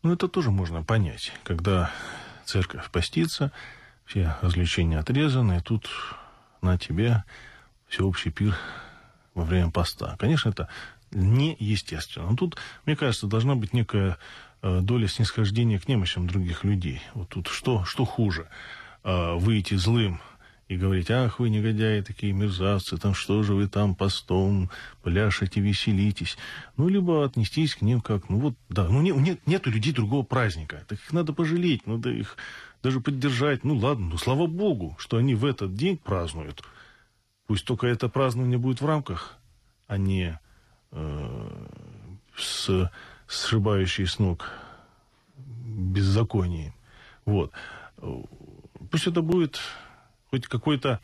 Ну, 0.02 0.12
это 0.12 0.28
тоже 0.28 0.50
можно 0.50 0.82
понять, 0.82 1.32
когда 1.42 1.90
церковь 2.44 2.90
постится, 2.90 3.50
все 4.04 4.36
развлечения 4.42 4.98
отрезаны, 4.98 5.58
и 5.58 5.60
тут 5.60 5.88
на 6.60 6.78
тебе 6.78 7.24
всеобщий 7.88 8.30
пир 8.30 8.56
во 9.34 9.44
время 9.44 9.70
поста. 9.70 10.16
Конечно, 10.18 10.50
это 10.50 10.68
неестественно. 11.10 12.30
Но 12.30 12.36
тут, 12.36 12.56
мне 12.86 12.96
кажется, 12.96 13.26
должна 13.26 13.54
быть 13.54 13.72
некая 13.72 14.18
э, 14.62 14.80
доля 14.80 15.08
снисхождения 15.08 15.78
к 15.78 15.88
немощам 15.88 16.26
других 16.26 16.64
людей. 16.64 17.00
Вот 17.14 17.28
тут 17.30 17.48
что, 17.48 17.84
что 17.84 18.04
хуже? 18.04 18.48
Э, 19.04 19.34
выйти 19.34 19.74
злым 19.74 20.20
и 20.68 20.76
говорить, 20.76 21.10
ах, 21.10 21.38
вы 21.38 21.50
негодяи, 21.50 22.00
такие 22.00 22.32
мерзавцы, 22.32 22.96
там 22.96 23.14
что 23.14 23.42
же 23.42 23.54
вы 23.54 23.68
там 23.68 23.94
постом 23.94 24.70
пляшете, 25.02 25.60
веселитесь. 25.60 26.38
Ну, 26.76 26.88
либо 26.88 27.24
отнестись 27.24 27.74
к 27.74 27.82
ним 27.82 28.00
как, 28.00 28.30
ну 28.30 28.38
вот, 28.38 28.54
да, 28.70 28.88
ну 28.88 29.02
не, 29.02 29.10
нет, 29.10 29.46
нету 29.46 29.70
людей 29.70 29.92
другого 29.92 30.22
праздника. 30.22 30.84
Так 30.88 30.98
их 30.98 31.12
надо 31.12 31.32
пожалеть, 31.32 31.86
надо 31.86 32.10
их 32.10 32.36
даже 32.82 33.00
поддержать. 33.00 33.62
Ну 33.62 33.76
ладно, 33.76 34.06
ну 34.06 34.16
слава 34.16 34.46
богу, 34.46 34.96
что 34.98 35.18
они 35.18 35.34
в 35.34 35.44
этот 35.44 35.74
день 35.74 35.98
празднуют. 35.98 36.62
Пусть 37.46 37.64
только 37.66 37.86
это 37.86 38.08
празднование 38.08 38.58
будет 38.58 38.80
в 38.80 38.86
рамках, 38.86 39.36
а 39.86 39.98
не 39.98 40.38
э, 40.90 41.66
с 42.36 42.90
сшибающей 43.26 44.06
с 44.06 44.18
ног 44.18 44.50
беззаконием. 45.36 46.74
Вот. 47.24 47.52
Пусть 48.90 49.06
это 49.06 49.22
будет 49.22 49.60
хоть 50.30 50.46
какой-то 50.46 51.00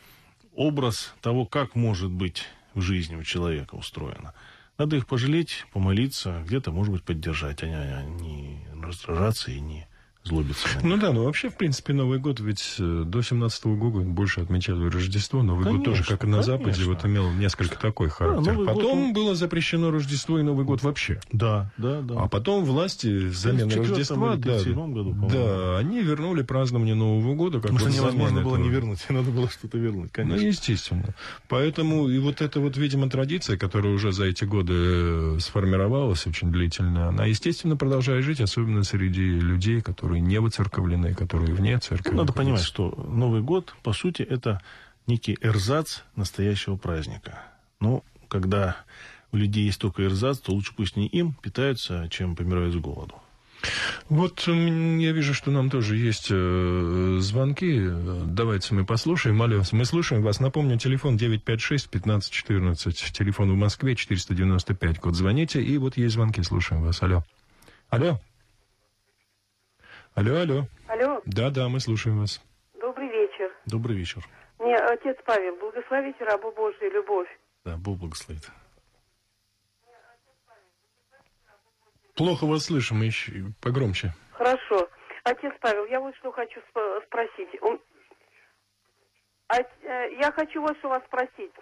образ 0.55 1.15
того, 1.21 1.47
как 1.47 1.75
может 1.75 2.11
быть 2.11 2.45
в 2.75 2.81
жизни 2.81 3.17
у 3.17 3.23
человека 3.23 3.75
устроено. 3.75 4.35
Надо 4.79 4.97
их 4.97 5.07
пожалеть, 5.07 5.67
помолиться, 5.73 6.43
где-то, 6.47 6.73
может 6.73 6.93
быть, 6.93 7.03
поддержать, 7.03 7.63
а 7.63 8.03
не 8.03 8.67
раздражаться 8.83 9.51
и 9.51 9.61
не 9.61 9.87
злобиться. 10.25 10.69
Ну 10.83 10.97
да, 10.99 11.13
ну 11.13 11.25
вообще, 11.25 11.49
в 11.49 11.57
принципе, 11.57 11.93
Новый 11.93 12.19
год 12.19 12.41
ведь 12.41 12.77
э, 12.79 13.03
до 13.07 13.23
17 13.23 13.65
года 13.67 14.01
больше 14.01 14.41
отмечали 14.41 14.87
Рождество. 14.89 15.43
Новый 15.43 15.65
год 15.65 15.85
тоже, 15.85 16.03
Конечно, 16.05 16.17
как 16.17 16.25
и 16.25 16.27
на 16.31 16.43
Западе, 16.43 16.73
конечно. 16.73 16.93
вот 16.95 17.05
имел 17.07 17.31
несколько 17.33 17.79
такой 17.79 18.09
характер. 18.11 18.55
Год, 18.55 18.67
потом 18.67 18.99
он- 19.07 19.13
было 19.13 19.35
запрещено 19.35 19.91
Рождество 19.91 20.39
и 20.39 20.43
Новый 20.43 20.65
год 20.65 20.83
вообще. 20.83 21.21
Да, 21.33 21.73
да, 21.79 22.01
да. 22.03 22.15
А 22.23 22.29
потом 22.29 22.65
власти 22.65 23.07
взамен 23.29 23.69
34-м 23.69 23.81
Рождества, 23.91 24.37
да, 24.37 24.59
37-м 24.59 24.93
году, 24.93 25.17
да, 25.33 25.79
они 25.79 26.03
вернули 26.03 26.43
празднование 26.43 26.95
Нового 26.95 27.35
года. 27.35 27.61
Как 27.61 27.71
Потому 27.73 27.79
что 27.81 27.89
невозможно 27.91 28.43
было 28.43 28.55
этого. 28.57 28.63
не 28.65 28.69
вернуть, 28.69 28.99
надо 29.09 29.31
было 29.31 29.49
что-то 29.49 29.79
вернуть, 29.79 30.05
Ну, 30.05 30.11
конечно. 30.13 30.47
естественно. 30.47 31.15
Поэтому 31.49 32.09
и 32.09 32.19
вот 32.19 32.43
эта 32.43 32.61
вот, 32.61 32.77
видимо, 32.77 33.09
традиция, 33.09 33.57
которая 33.57 33.93
уже 33.95 34.13
за 34.13 34.27
эти 34.27 34.45
годы 34.45 34.75
э, 34.77 35.37
сформировалась 35.41 36.27
очень 36.27 36.53
длительно, 36.53 37.09
она, 37.09 37.25
естественно, 37.25 37.77
продолжает 37.77 38.25
жить, 38.25 38.41
особенно 38.41 38.85
среди 38.85 39.23
людей, 39.23 39.81
которые 39.81 40.10
не 40.19 40.41
выцерковлены, 40.41 41.15
которые 41.15 41.55
вне 41.55 41.79
церкви. 41.79 42.15
Надо 42.15 42.33
понимать, 42.33 42.63
что 42.63 42.91
Новый 43.09 43.43
год, 43.43 43.75
по 43.83 43.93
сути, 43.93 44.23
это 44.23 44.61
некий 45.07 45.37
эрзац 45.41 46.01
настоящего 46.17 46.77
праздника. 46.77 47.43
Ну, 47.81 48.03
когда 48.29 48.77
у 49.33 49.37
людей 49.37 49.65
есть 49.65 49.81
только 49.81 50.05
эрзац, 50.05 50.39
то 50.39 50.53
лучше 50.53 50.73
пусть 50.75 50.97
не 50.97 51.07
им 51.07 51.35
питаются, 51.35 52.09
чем 52.11 52.37
помирают 52.37 52.75
с 52.75 52.77
голоду. 52.77 53.15
Вот 54.09 54.47
я 54.47 55.13
вижу, 55.13 55.35
что 55.35 55.51
нам 55.51 55.71
тоже 55.71 55.97
есть 55.97 56.29
э, 56.31 57.19
звонки. 57.21 57.89
Давайте 58.25 58.75
мы 58.75 58.85
послушаем. 58.85 59.41
Алло, 59.43 59.63
мы 59.73 59.85
слушаем 59.85 60.23
вас. 60.23 60.41
Напомню, 60.41 60.79
телефон 60.79 61.17
956-1514. 61.17 63.13
Телефон 63.13 63.53
в 63.53 63.57
Москве 63.57 63.95
495. 63.95 64.99
Код 64.99 65.15
звоните. 65.15 65.63
И 65.63 65.77
вот 65.79 65.97
есть 65.97 66.15
звонки. 66.15 66.43
Слушаем 66.43 66.83
вас. 66.83 67.03
Алло. 67.03 67.23
Алло. 67.91 68.19
Алло, 70.15 70.41
алло. 70.41 70.65
Алло, 70.89 71.23
Да, 71.25 71.51
да, 71.51 71.69
мы 71.69 71.81
слушаем 71.81 72.19
вас. 72.21 72.41
добрый 72.81 73.09
вечер. 73.09 73.53
Добрый 73.67 73.97
вечер. 73.97 74.23
Мне 74.59 74.77
отец 74.77 75.17
Павел, 75.25 75.57
благословите 75.57 76.25
рабу 76.25 76.53
Божию 76.53 76.91
любовь. 76.93 77.29
Да, 77.65 77.77
Бог 77.77 77.99
благословит. 77.99 78.51
Плохо 82.15 82.45
вас 82.47 82.65
слышим, 82.67 83.01
еще 83.03 83.33
погромче. 83.63 84.13
Хорошо. 84.33 84.89
Отец 85.25 85.53
Павел, 85.61 85.87
я 85.87 86.01
вот 86.01 86.15
что 86.17 86.33
хочу 86.33 86.61
сп- 86.61 87.05
спросить. 87.07 87.49
От- 89.49 89.83
э, 89.83 90.17
я 90.21 90.31
хочу 90.33 90.61
вот 90.61 90.77
что 90.79 90.89
вас 90.89 91.03
спросить. 91.07 91.53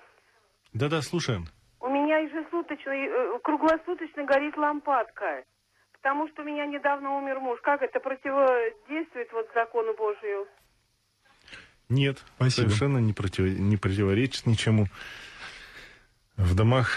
Да-да, 0.73 1.01
слушаем. 1.03 1.45
У 1.81 1.89
меня 1.89 2.19
ежесуточно, 2.19 2.91
э, 2.91 3.39
круглосуточно 3.41 4.25
горит 4.25 4.57
лампадка. 4.57 5.45
Потому 6.09 6.27
что 6.29 6.41
у 6.41 6.45
меня 6.47 6.65
недавно 6.65 7.19
умер 7.19 7.39
муж. 7.39 7.61
Как 7.63 7.83
это 7.83 8.01
противодействует 8.01 9.29
вот 9.31 9.47
закону 9.55 9.93
Божию? 9.93 10.47
Нет, 11.91 12.25
Спасибо. 12.37 12.69
совершенно 12.69 12.97
не, 12.97 13.13
против- 13.13 13.59
не 13.59 13.77
противоречит 13.77 14.47
ничему. 14.47 14.87
В 16.39 16.55
домах 16.55 16.93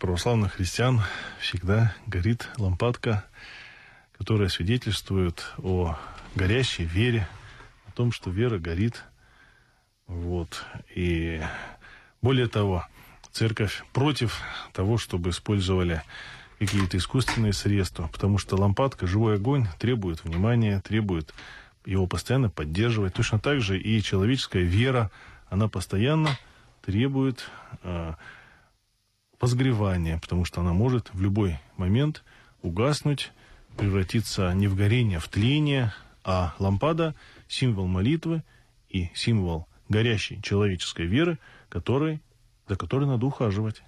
православных 0.00 0.54
христиан 0.54 1.00
всегда 1.40 1.94
горит 2.06 2.48
лампадка, 2.56 3.26
которая 4.16 4.48
свидетельствует 4.48 5.52
о 5.58 5.98
горящей 6.34 6.86
вере, 6.86 7.28
о 7.86 7.92
том, 7.92 8.12
что 8.12 8.30
вера 8.30 8.58
горит. 8.58 9.04
Вот. 10.06 10.64
И 10.94 11.42
более 12.22 12.48
того, 12.48 12.86
церковь 13.30 13.84
против 13.92 14.40
того, 14.72 14.96
чтобы 14.96 15.30
использовали 15.30 16.02
какие-то 16.58 16.96
искусственные 16.96 17.52
средства, 17.52 18.08
потому 18.12 18.38
что 18.38 18.56
лампадка, 18.56 19.06
живой 19.06 19.36
огонь 19.36 19.66
требует 19.78 20.24
внимания, 20.24 20.80
требует 20.80 21.32
его 21.84 22.06
постоянно 22.06 22.50
поддерживать. 22.50 23.14
Точно 23.14 23.38
так 23.38 23.60
же 23.60 23.78
и 23.78 24.02
человеческая 24.02 24.64
вера, 24.64 25.10
она 25.48 25.68
постоянно 25.68 26.30
требует 26.84 27.48
э, 27.82 28.14
возгревания, 29.40 30.18
потому 30.18 30.44
что 30.44 30.60
она 30.60 30.72
может 30.72 31.12
в 31.12 31.20
любой 31.20 31.58
момент 31.76 32.24
угаснуть, 32.62 33.32
превратиться 33.76 34.52
не 34.52 34.66
в 34.66 34.74
горение, 34.74 35.18
а 35.18 35.20
в 35.20 35.28
тление, 35.28 35.94
а 36.24 36.54
лампада– 36.58 37.14
символ 37.48 37.86
молитвы 37.86 38.42
и 38.88 39.10
символ 39.14 39.66
горящей 39.88 40.40
человеческой 40.42 41.06
веры, 41.06 41.38
которой, 41.68 42.20
за 42.68 42.76
которой 42.76 43.06
надо 43.06 43.26
ухаживать. 43.26 43.82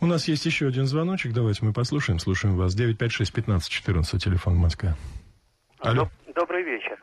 У 0.00 0.06
нас 0.06 0.28
есть 0.28 0.44
еще 0.46 0.66
один 0.66 0.86
звоночек. 0.86 1.32
Давайте 1.32 1.64
мы 1.64 1.72
послушаем. 1.72 2.18
Слушаем 2.18 2.56
вас. 2.56 2.76
956-1514, 2.78 4.18
телефон 4.18 4.56
Москва. 4.56 4.94
Алло. 5.80 6.04
Доб- 6.04 6.34
Добрый 6.34 6.62
вечер. 6.62 6.98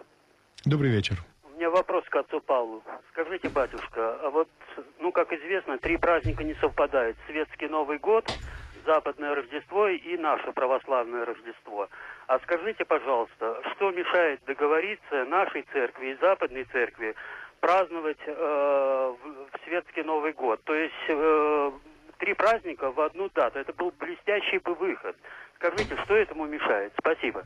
Добрый 0.66 0.92
вечер. 0.92 1.18
У 1.44 1.50
меня 1.58 1.70
вопрос 1.70 2.04
к 2.10 2.16
отцу 2.16 2.42
Павлу. 2.42 2.84
Скажите, 3.12 3.50
батюшка, 3.50 4.16
а 4.22 4.30
вот, 4.30 4.50
ну, 5.00 5.12
как 5.12 5.32
известно, 5.34 5.78
три 5.78 5.98
праздника 5.98 6.44
не 6.44 6.54
совпадают. 6.56 7.18
Светский 7.28 7.68
Новый 7.68 7.98
год, 8.00 8.26
западное 8.86 9.36
Рождество 9.36 9.88
и 9.88 10.18
наше 10.18 10.52
православное 10.52 11.26
Рождество. 11.26 11.90
А 12.28 12.40
скажите, 12.40 12.86
пожалуйста, 12.86 13.62
что 13.76 13.92
мешает 13.92 14.40
договориться 14.46 15.26
нашей 15.26 15.66
церкви 15.74 16.12
и 16.12 16.18
западной 16.22 16.64
церкви 16.66 17.16
праздновать 17.60 18.20
э, 18.26 18.32
в 18.34 19.66
светский 19.66 20.04
Новый 20.04 20.32
год? 20.34 20.62
То 20.64 20.74
есть 20.76 20.94
э, 21.10 21.72
три 22.20 22.34
праздника 22.34 22.92
в 22.92 23.00
одну 23.00 23.30
дату. 23.34 23.60
Это 23.60 23.74
был 23.74 23.92
блестящий 24.00 24.60
бы 24.60 24.76
выход. 24.76 25.16
Скажите, 25.56 25.98
что 26.04 26.16
этому 26.16 26.46
мешает? 26.46 26.94
Спасибо. 27.00 27.44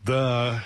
Да, 0.00 0.62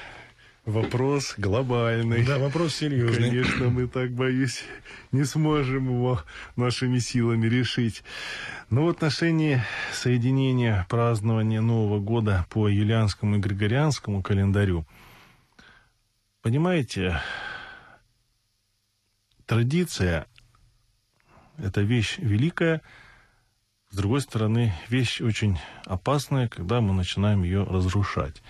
вопрос 0.65 1.35
глобальный. 1.37 2.25
Да, 2.25 2.39
вопрос 2.39 2.77
серьезный. 2.77 3.29
Конечно, 3.31 3.69
мы 3.69 3.87
так, 3.87 4.11
боюсь, 4.11 4.65
не 5.13 5.25
сможем 5.25 5.87
его 5.87 6.21
нашими 6.57 6.99
силами 6.99 7.47
решить. 7.47 8.03
Но 8.71 8.87
в 8.87 8.89
отношении 8.89 9.61
соединения 9.93 10.87
празднования 10.89 11.61
Нового 11.61 12.01
года 12.01 12.47
по 12.51 12.69
юлианскому 12.69 13.37
и 13.37 13.41
григорианскому 13.41 14.23
календарю, 14.23 14.87
понимаете, 16.43 17.21
традиция– 19.47 20.27
это 21.59 21.81
вещь 21.81 22.19
великая, 22.19 22.83
с 23.91 23.97
другой 23.97 24.21
стороны, 24.21 24.75
вещь 24.89 25.21
очень 25.21 25.59
опасная, 25.85 26.49
когда 26.49 26.81
мы 26.81 26.93
начинаем 26.93 27.43
ее 27.43 27.65
разрушать. 27.65 28.43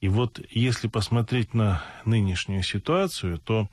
И 0.00 0.08
вот 0.08 0.38
если 0.50 0.88
посмотреть 0.88 1.54
на 1.54 1.82
нынешнюю 2.04 2.62
ситуацию, 2.62 3.38
то 3.38 3.70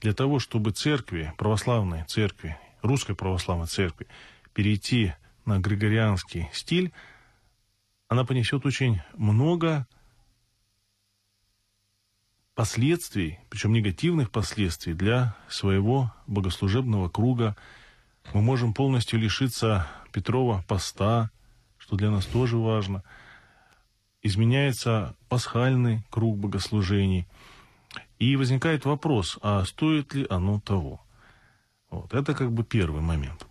для 0.00 0.14
того, 0.14 0.38
чтобы 0.38 0.70
церкви, 0.70 1.32
православной 1.36 2.04
церкви, 2.04 2.56
русской 2.82 3.16
православной 3.16 3.66
церкви, 3.66 4.06
перейти 4.52 5.14
на 5.44 5.58
григорианский 5.58 6.48
стиль, 6.52 6.92
она 8.08 8.24
понесет 8.24 8.64
очень 8.66 9.00
много 9.14 9.86
последствий, 12.54 13.40
причем 13.50 13.72
негативных 13.72 14.30
последствий 14.30 14.94
для 14.94 15.34
своего 15.48 16.12
богослужебного 16.26 17.08
круга. 17.08 17.56
Мы 18.32 18.42
можем 18.42 18.74
полностью 18.74 19.18
лишиться 19.20 19.86
Петрова 20.12 20.64
поста, 20.66 21.30
что 21.78 21.96
для 21.96 22.10
нас 22.10 22.26
тоже 22.26 22.56
важно– 22.56 23.02
изменяется 24.24 25.14
пасхальный 25.28 26.02
круг 26.10 26.38
богослужений. 26.38 27.28
И 28.18 28.34
возникает 28.36 28.86
вопрос, 28.86 29.38
а 29.42 29.64
стоит 29.64 30.14
ли 30.14 30.26
оно 30.28 30.58
того? 30.60 31.00
Вот, 31.90 32.12
это 32.12 32.34
как 32.34 32.50
бы 32.50 32.64
первый 32.64 33.02
момент. 33.02 33.46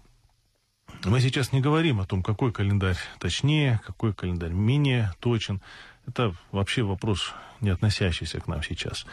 Мы 1.06 1.22
сейчас 1.22 1.52
не 1.52 1.62
говорим 1.62 2.00
о 2.02 2.06
том, 2.06 2.24
какой 2.24 2.52
календарь 2.52 2.98
точнее, 3.20 3.80
какой 3.86 4.14
календарь 4.14 4.52
менее 4.52 5.14
точен. 5.20 5.62
Это 6.08 6.36
вообще 6.52 6.82
вопрос, 6.82 7.34
не 7.62 7.70
относящийся 7.70 8.42
к 8.42 8.48
нам 8.48 8.64
сейчас. 8.64 9.06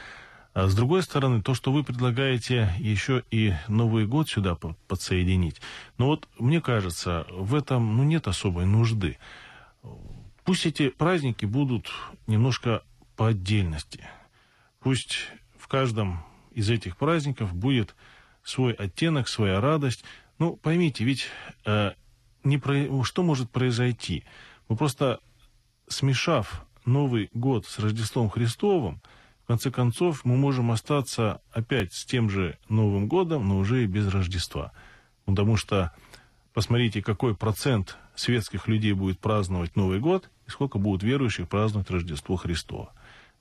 А 0.53 0.67
с 0.67 0.75
другой 0.75 1.03
стороны, 1.03 1.43
то, 1.43 1.55
что 1.55 1.71
вы 1.71 1.85
предлагаете 1.85 2.75
еще 2.79 3.23
и 3.31 3.55
Новый 3.69 4.07
год 4.07 4.29
сюда 4.29 4.57
подсоединить, 4.89 5.61
ну 5.97 6.07
вот 6.07 6.29
мне 6.39 6.61
кажется, 6.61 7.27
в 7.31 7.55
этом 7.55 7.97
ну, 7.97 8.03
нет 8.03 8.27
особой 8.27 8.67
нужды. 8.67 9.19
Пусть 10.45 10.67
эти 10.67 10.89
праздники 10.89 11.45
будут 11.45 11.91
немножко 12.27 12.83
по 13.17 13.29
отдельности. 13.29 14.05
Пусть 14.81 15.29
в 15.57 15.69
каждом 15.69 16.25
из 16.51 16.69
этих 16.69 16.97
праздников 16.97 17.55
будет 17.55 17.95
свой 18.43 18.73
оттенок, 18.73 19.29
своя 19.29 19.61
радость. 19.61 20.05
Ну, 20.39 20.57
поймите, 20.57 21.05
ведь 21.05 21.27
э, 21.65 21.93
не 22.43 22.59
про... 22.59 23.05
что 23.05 23.23
может 23.23 23.51
произойти? 23.51 24.25
Мы 24.69 24.77
просто 24.77 25.21
смешав 25.87 26.67
Новый 26.85 27.29
год 27.35 27.67
с 27.67 27.79
Рождеством 27.79 28.31
Христовым, 28.31 29.01
конце 29.51 29.73
концов, 29.73 30.25
мы 30.25 30.37
можем 30.37 30.71
остаться 30.71 31.41
опять 31.51 31.93
с 31.93 32.05
тем 32.05 32.31
же 32.31 32.57
Новым 32.69 33.09
годом, 33.09 33.49
но 33.49 33.59
уже 33.59 33.83
и 33.83 33.87
без 33.87 34.07
Рождества. 34.07 34.71
Потому 35.25 35.57
что 35.57 35.91
посмотрите, 36.55 37.03
какой 37.03 37.35
процент 37.35 37.99
светских 38.15 38.69
людей 38.69 38.93
будет 38.93 39.19
праздновать 39.19 39.75
Новый 39.75 39.99
год, 39.99 40.31
и 40.47 40.51
сколько 40.51 40.79
будут 40.79 41.03
верующих 41.03 41.49
праздновать 41.49 41.91
Рождество 41.91 42.37
Христово. 42.37 42.93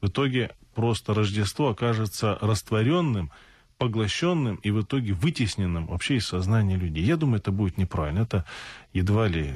В 0.02 0.08
итоге 0.08 0.50
просто 0.74 1.13
Рождество 1.13 1.69
окажется 1.69 2.39
растворенным, 2.41 3.30
поглощенным 3.78 4.56
и 4.56 4.72
в 4.72 4.82
итоге 4.82 5.13
вытесненным 5.13 5.86
вообще 5.86 6.15
из 6.15 6.26
сознания 6.26 6.76
людей. 6.76 7.04
Я 7.04 7.17
думаю, 7.17 7.38
это 7.38 7.52
будет 7.52 7.78
неправильно. 7.78 8.22
Это 8.22 8.45
едва 8.93 9.28
ли 9.28 9.54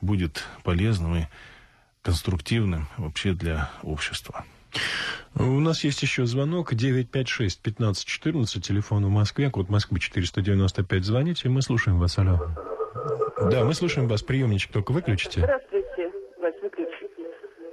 будет 0.00 0.44
полезным 0.62 1.16
и 1.16 1.24
конструктивным 2.02 2.86
вообще 2.96 3.32
для 3.32 3.72
общества. 3.82 4.44
У 5.38 5.60
нас 5.60 5.84
есть 5.84 6.02
еще 6.02 6.24
звонок 6.24 6.72
956-1514, 6.72 8.60
телефон 8.60 9.04
в 9.04 9.10
Москве, 9.10 9.50
код 9.50 9.68
Москвы 9.68 10.00
495. 10.00 11.04
Звоните, 11.04 11.48
мы 11.48 11.60
слушаем 11.62 11.98
вас. 11.98 12.18
Алло. 12.18 12.38
Да, 13.50 13.64
мы 13.64 13.74
слушаем 13.74 14.08
вас. 14.08 14.22
Приемничек 14.22 14.72
только 14.72 14.92
выключите. 14.92 15.40
Здравствуйте. 15.40 15.86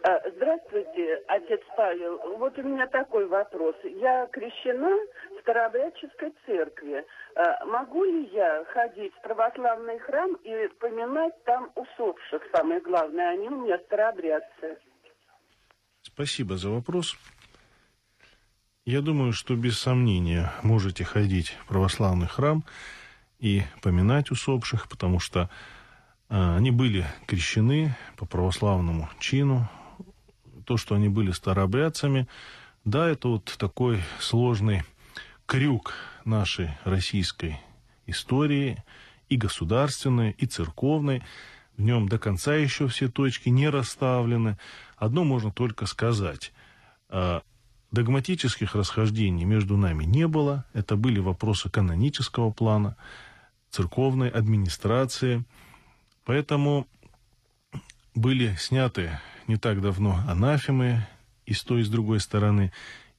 А, 0.05 0.19
здравствуйте, 0.35 1.23
отец 1.27 1.61
Павел. 1.77 2.19
Вот 2.37 2.57
у 2.57 2.63
меня 2.63 2.87
такой 2.87 3.25
вопрос. 3.25 3.73
Я 3.85 4.27
крещена 4.33 4.97
в 5.37 5.41
Старообрядческой 5.41 6.33
церкви. 6.45 7.05
А, 7.35 7.65
могу 7.65 8.03
ли 8.03 8.29
я 8.33 8.65
ходить 8.73 9.13
в 9.15 9.21
православный 9.21 9.99
храм 9.99 10.33
и 10.43 10.67
поминать 10.79 11.41
там 11.45 11.71
усопших? 11.75 12.41
Самое 12.53 12.81
главное, 12.81 13.29
они 13.29 13.47
у 13.47 13.61
меня 13.61 13.79
старообрядцы. 13.85 14.77
Спасибо 16.13 16.57
за 16.57 16.69
вопрос. 16.69 17.17
Я 18.85 19.01
думаю, 19.01 19.33
что 19.33 19.55
без 19.55 19.79
сомнения 19.79 20.53
можете 20.61 21.03
ходить 21.03 21.57
в 21.63 21.67
православный 21.67 22.27
храм 22.27 22.63
и 23.39 23.63
поминать 23.81 24.29
усопших, 24.29 24.89
потому 24.89 25.19
что 25.19 25.49
э, 26.29 26.55
они 26.55 26.69
были 26.69 27.07
крещены 27.25 27.95
по 28.15 28.25
православному 28.25 29.09
чину, 29.19 29.67
то, 30.65 30.77
что 30.77 30.95
они 30.95 31.09
были 31.09 31.31
старообрядцами, 31.31 32.27
да, 32.85 33.09
это 33.09 33.29
вот 33.29 33.55
такой 33.57 34.01
сложный 34.19 34.83
крюк 35.47 35.93
нашей 36.25 36.77
российской 36.83 37.59
истории, 38.05 38.83
и 39.29 39.37
государственной, 39.37 40.31
и 40.37 40.45
церковной. 40.45 41.23
В 41.77 41.81
нем 41.81 42.07
до 42.07 42.19
конца 42.19 42.55
еще 42.55 42.87
все 42.87 43.07
точки 43.09 43.49
не 43.49 43.69
расставлены. 43.69 44.57
Одно 44.97 45.23
можно 45.23 45.51
только 45.51 45.85
сказать. 45.85 46.53
А, 47.09 47.41
догматических 47.91 48.75
расхождений 48.75 49.43
между 49.43 49.77
нами 49.77 50.03
не 50.03 50.27
было. 50.27 50.65
Это 50.73 50.95
были 50.95 51.19
вопросы 51.19 51.69
канонического 51.69 52.51
плана, 52.51 52.95
церковной 53.69 54.29
администрации. 54.29 55.43
Поэтому 56.25 56.87
были 58.15 58.55
сняты 58.59 59.19
не 59.47 59.57
так 59.57 59.81
давно 59.81 60.19
анафемы 60.27 61.07
и 61.45 61.53
с 61.53 61.63
той, 61.63 61.81
и 61.81 61.83
с 61.83 61.89
другой 61.89 62.19
стороны. 62.19 62.71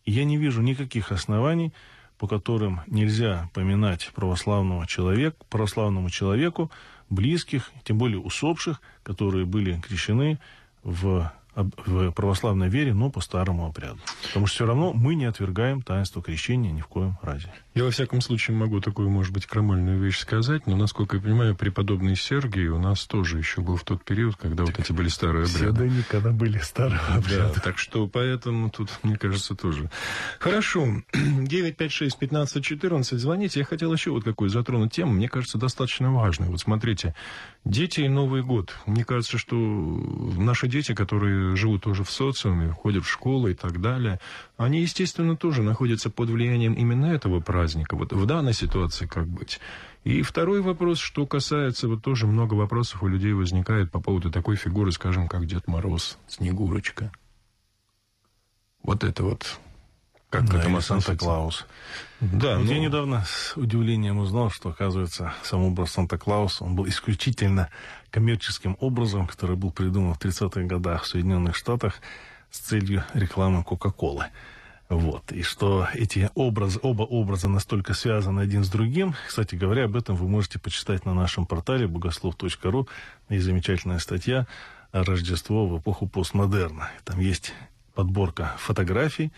И 0.04 0.12
я 0.12 0.24
не 0.24 0.36
вижу 0.36 0.62
никаких 0.62 1.10
оснований, 1.12 1.72
по 2.18 2.28
которым 2.28 2.80
нельзя 2.86 3.50
поминать 3.52 4.10
православного 4.14 4.86
человека, 4.86 5.36
православному 5.50 6.08
человеку 6.10 6.70
близких, 7.14 7.70
тем 7.84 7.98
более 7.98 8.18
усопших, 8.18 8.80
которые 9.02 9.46
были 9.46 9.80
крещены 9.80 10.38
в 10.82 11.30
в 11.54 12.10
православной 12.10 12.68
вере, 12.68 12.94
но 12.94 13.10
по 13.10 13.20
старому 13.20 13.66
обряду. 13.66 13.98
Потому 14.26 14.46
что 14.46 14.56
все 14.56 14.66
равно 14.66 14.92
мы 14.92 15.14
не 15.14 15.24
отвергаем 15.24 15.82
таинство 15.82 16.22
крещения 16.22 16.72
ни 16.72 16.80
в 16.80 16.88
коем 16.88 17.16
разе. 17.22 17.52
Я, 17.74 17.82
во 17.82 17.90
всяком 17.90 18.20
случае, 18.20 18.56
могу 18.56 18.80
такую, 18.80 19.10
может 19.10 19.32
быть, 19.32 19.46
крамольную 19.46 20.00
вещь 20.00 20.18
сказать, 20.18 20.68
но, 20.68 20.76
насколько 20.76 21.16
я 21.16 21.22
понимаю, 21.22 21.56
преподобный 21.56 22.14
Сергий 22.14 22.68
у 22.68 22.78
нас 22.78 23.04
тоже 23.04 23.38
еще 23.38 23.62
был 23.62 23.74
в 23.74 23.82
тот 23.82 24.04
период, 24.04 24.36
когда 24.36 24.64
вот 24.64 24.78
эти 24.78 24.92
были 24.92 25.08
старые 25.08 25.46
обряды. 25.46 25.56
Все 25.56 25.72
да 25.72 25.88
никогда 25.88 26.30
были 26.30 26.58
старые 26.58 27.00
обряды. 27.08 27.52
Да, 27.52 27.60
так 27.60 27.78
что 27.78 28.06
поэтому 28.06 28.70
тут, 28.70 28.90
мне 29.02 29.16
кажется, 29.16 29.56
тоже. 29.56 29.90
Хорошо. 30.38 31.02
956-1514, 31.12 33.16
звоните. 33.16 33.58
Я 33.58 33.66
хотел 33.66 33.92
еще 33.92 34.12
вот 34.12 34.22
какую 34.22 34.50
затронуть 34.50 34.92
тему, 34.92 35.12
мне 35.12 35.28
кажется, 35.28 35.58
достаточно 35.58 36.12
важную. 36.12 36.52
Вот 36.52 36.60
смотрите, 36.60 37.16
дети 37.64 38.02
и 38.02 38.08
Новый 38.08 38.44
год. 38.44 38.72
Мне 38.86 39.04
кажется, 39.04 39.36
что 39.36 39.56
наши 39.56 40.68
дети, 40.68 40.94
которые 40.94 41.56
живут 41.56 41.82
тоже 41.82 42.04
в 42.04 42.10
социуме, 42.12 42.70
ходят 42.70 43.04
в 43.04 43.10
школы 43.10 43.50
и 43.50 43.54
так 43.54 43.80
далее, 43.80 44.20
они, 44.56 44.80
естественно, 44.80 45.36
тоже 45.36 45.64
находятся 45.64 46.08
под 46.08 46.30
влиянием 46.30 46.74
именно 46.74 47.06
этого 47.06 47.40
праздника. 47.40 47.63
Вот 47.96 48.12
в 48.12 48.26
данной 48.26 48.52
ситуации 48.52 49.06
как 49.06 49.26
быть? 49.26 49.60
И 50.04 50.22
второй 50.22 50.60
вопрос, 50.60 50.98
что 50.98 51.26
касается, 51.26 51.88
вот 51.88 52.02
тоже 52.02 52.26
много 52.26 52.54
вопросов 52.54 53.02
у 53.02 53.08
людей 53.08 53.32
возникает 53.32 53.90
по 53.90 54.00
поводу 54.00 54.30
такой 54.30 54.56
фигуры, 54.56 54.92
скажем, 54.92 55.28
как 55.28 55.46
Дед 55.46 55.66
Мороз, 55.66 56.18
Снегурочка. 56.28 57.10
Вот 58.82 59.02
это 59.02 59.24
вот 59.24 59.58
как 60.34 60.46
Да, 60.46 60.64
или 60.64 60.80
Санта-Клаус. 60.80 60.84
Санта-Клаус. 60.86 61.66
Да, 62.20 62.58
Вот 62.58 62.64
ну, 62.64 62.72
я 62.72 62.80
недавно 62.80 63.24
с 63.24 63.56
удивлением 63.56 64.18
узнал, 64.18 64.50
что, 64.50 64.70
оказывается, 64.70 65.32
сам 65.42 65.62
образ 65.62 65.92
Санта-Клауса, 65.92 66.64
он 66.64 66.74
был 66.74 66.88
исключительно 66.88 67.70
коммерческим 68.10 68.76
образом, 68.80 69.26
который 69.26 69.56
был 69.56 69.70
придуман 69.70 70.14
в 70.14 70.18
30-х 70.18 70.62
годах 70.62 71.04
в 71.04 71.06
Соединенных 71.06 71.56
Штатах 71.56 71.94
с 72.50 72.58
целью 72.58 73.04
рекламы 73.14 73.62
Кока-Колы. 73.62 74.26
Вот. 74.88 75.32
И 75.32 75.42
что 75.42 75.88
эти 75.94 76.30
образы, 76.34 76.78
оба 76.82 77.02
образа 77.02 77.48
настолько 77.48 77.94
связаны 77.94 78.40
один 78.40 78.64
с 78.64 78.68
другим. 78.68 79.14
Кстати 79.26 79.54
говоря, 79.54 79.84
об 79.84 79.96
этом 79.96 80.14
вы 80.14 80.28
можете 80.28 80.58
почитать 80.58 81.06
на 81.06 81.14
нашем 81.14 81.46
портале 81.46 81.86
богослов.ру. 81.86 82.88
Есть 83.30 83.44
замечательная 83.44 83.98
статья 83.98 84.46
«Рождество 84.92 85.66
в 85.66 85.78
эпоху 85.78 86.06
постмодерна». 86.06 86.90
Там 87.04 87.18
есть 87.20 87.54
подборка 87.94 88.54
фотографий, 88.58 89.32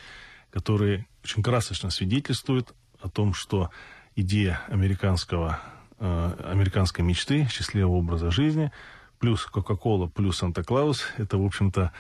которые 0.51 1.07
очень 1.23 1.43
красочно 1.43 1.91
свидетельствуют 1.91 2.75
о 3.01 3.09
том, 3.09 3.33
что 3.35 3.71
идея 4.17 4.61
американского, 4.69 5.61
э, 5.99 6.33
американской 6.45 7.05
мечты, 7.05 7.47
счастливого 7.51 7.97
образа 7.97 8.31
жизни, 8.31 8.73
плюс 9.19 9.45
Кока-Кола, 9.47 10.09
плюс 10.09 10.39
Санта-Клаус, 10.39 11.05
это, 11.19 11.39
в 11.39 11.45
общем-то, 11.45 11.93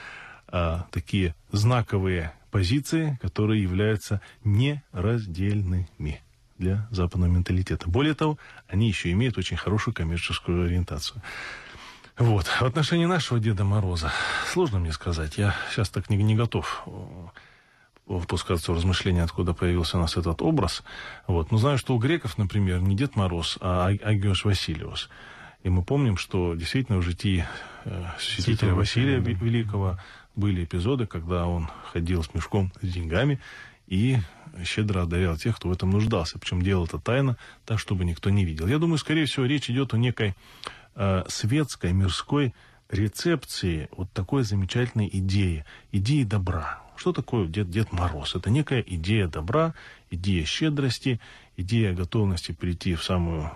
э, 0.48 0.78
такие 0.90 1.34
знаковые 1.52 2.32
позиции, 2.56 3.18
которые 3.20 3.62
являются 3.62 4.22
нераздельными 4.42 6.22
для 6.56 6.88
западного 6.90 7.30
менталитета. 7.30 7.86
Более 7.86 8.14
того, 8.14 8.38
они 8.66 8.88
еще 8.88 9.12
имеют 9.12 9.36
очень 9.36 9.58
хорошую 9.58 9.92
коммерческую 9.92 10.64
ориентацию. 10.64 11.20
Вот. 12.16 12.46
В 12.46 12.62
отношении 12.62 13.04
нашего 13.04 13.38
Деда 13.38 13.64
Мороза 13.64 14.10
сложно 14.50 14.78
мне 14.78 14.92
сказать. 14.92 15.36
Я 15.36 15.54
сейчас 15.70 15.90
так 15.90 16.08
не, 16.08 16.16
не 16.16 16.34
готов 16.34 16.82
э, 16.86 18.20
впускаться 18.22 18.72
в 18.72 18.76
размышления, 18.76 19.22
откуда 19.22 19.52
появился 19.52 19.98
у 19.98 20.00
нас 20.00 20.16
этот 20.16 20.40
образ. 20.40 20.82
Вот. 21.26 21.52
Но 21.52 21.58
знаю, 21.58 21.76
что 21.76 21.94
у 21.94 21.98
греков, 21.98 22.38
например, 22.38 22.80
не 22.80 22.96
Дед 22.96 23.16
Мороз, 23.16 23.58
а 23.60 23.88
Агиос 23.88 24.46
Василиус. 24.46 25.10
И 25.66 25.68
мы 25.68 25.82
помним, 25.82 26.16
что 26.16 26.54
действительно 26.54 26.98
в 26.98 27.02
житии 27.02 27.44
э, 27.86 28.04
святителя 28.20 28.72
Василия 28.72 29.18
да. 29.18 29.32
Великого 29.32 29.98
были 30.36 30.62
эпизоды, 30.62 31.08
когда 31.08 31.48
он 31.48 31.68
ходил 31.90 32.22
с 32.22 32.32
мешком 32.34 32.72
с 32.82 32.86
деньгами 32.86 33.40
и 33.88 34.18
щедро 34.62 35.02
одарял 35.02 35.36
тех, 35.36 35.56
кто 35.56 35.68
в 35.68 35.72
этом 35.72 35.90
нуждался. 35.90 36.38
Причем 36.38 36.62
делал 36.62 36.84
это 36.84 37.00
тайно, 37.00 37.36
так, 37.64 37.80
чтобы 37.80 38.04
никто 38.04 38.30
не 38.30 38.44
видел. 38.44 38.68
Я 38.68 38.78
думаю, 38.78 38.96
скорее 38.98 39.24
всего, 39.24 39.44
речь 39.44 39.68
идет 39.68 39.92
о 39.92 39.98
некой 39.98 40.36
э, 40.94 41.24
светской, 41.26 41.92
мирской 41.92 42.54
рецепции 42.88 43.88
вот 43.90 44.08
такой 44.12 44.44
замечательной 44.44 45.10
идеи, 45.12 45.64
идеи 45.90 46.22
добра. 46.22 46.80
Что 46.94 47.12
такое 47.12 47.48
Дед, 47.48 47.70
Дед 47.70 47.92
Мороз? 47.92 48.36
Это 48.36 48.50
некая 48.50 48.84
идея 48.86 49.26
добра, 49.26 49.74
идея 50.12 50.44
щедрости, 50.44 51.18
идея 51.56 51.92
готовности 51.92 52.52
прийти 52.52 52.94
в 52.94 53.02
самую 53.02 53.50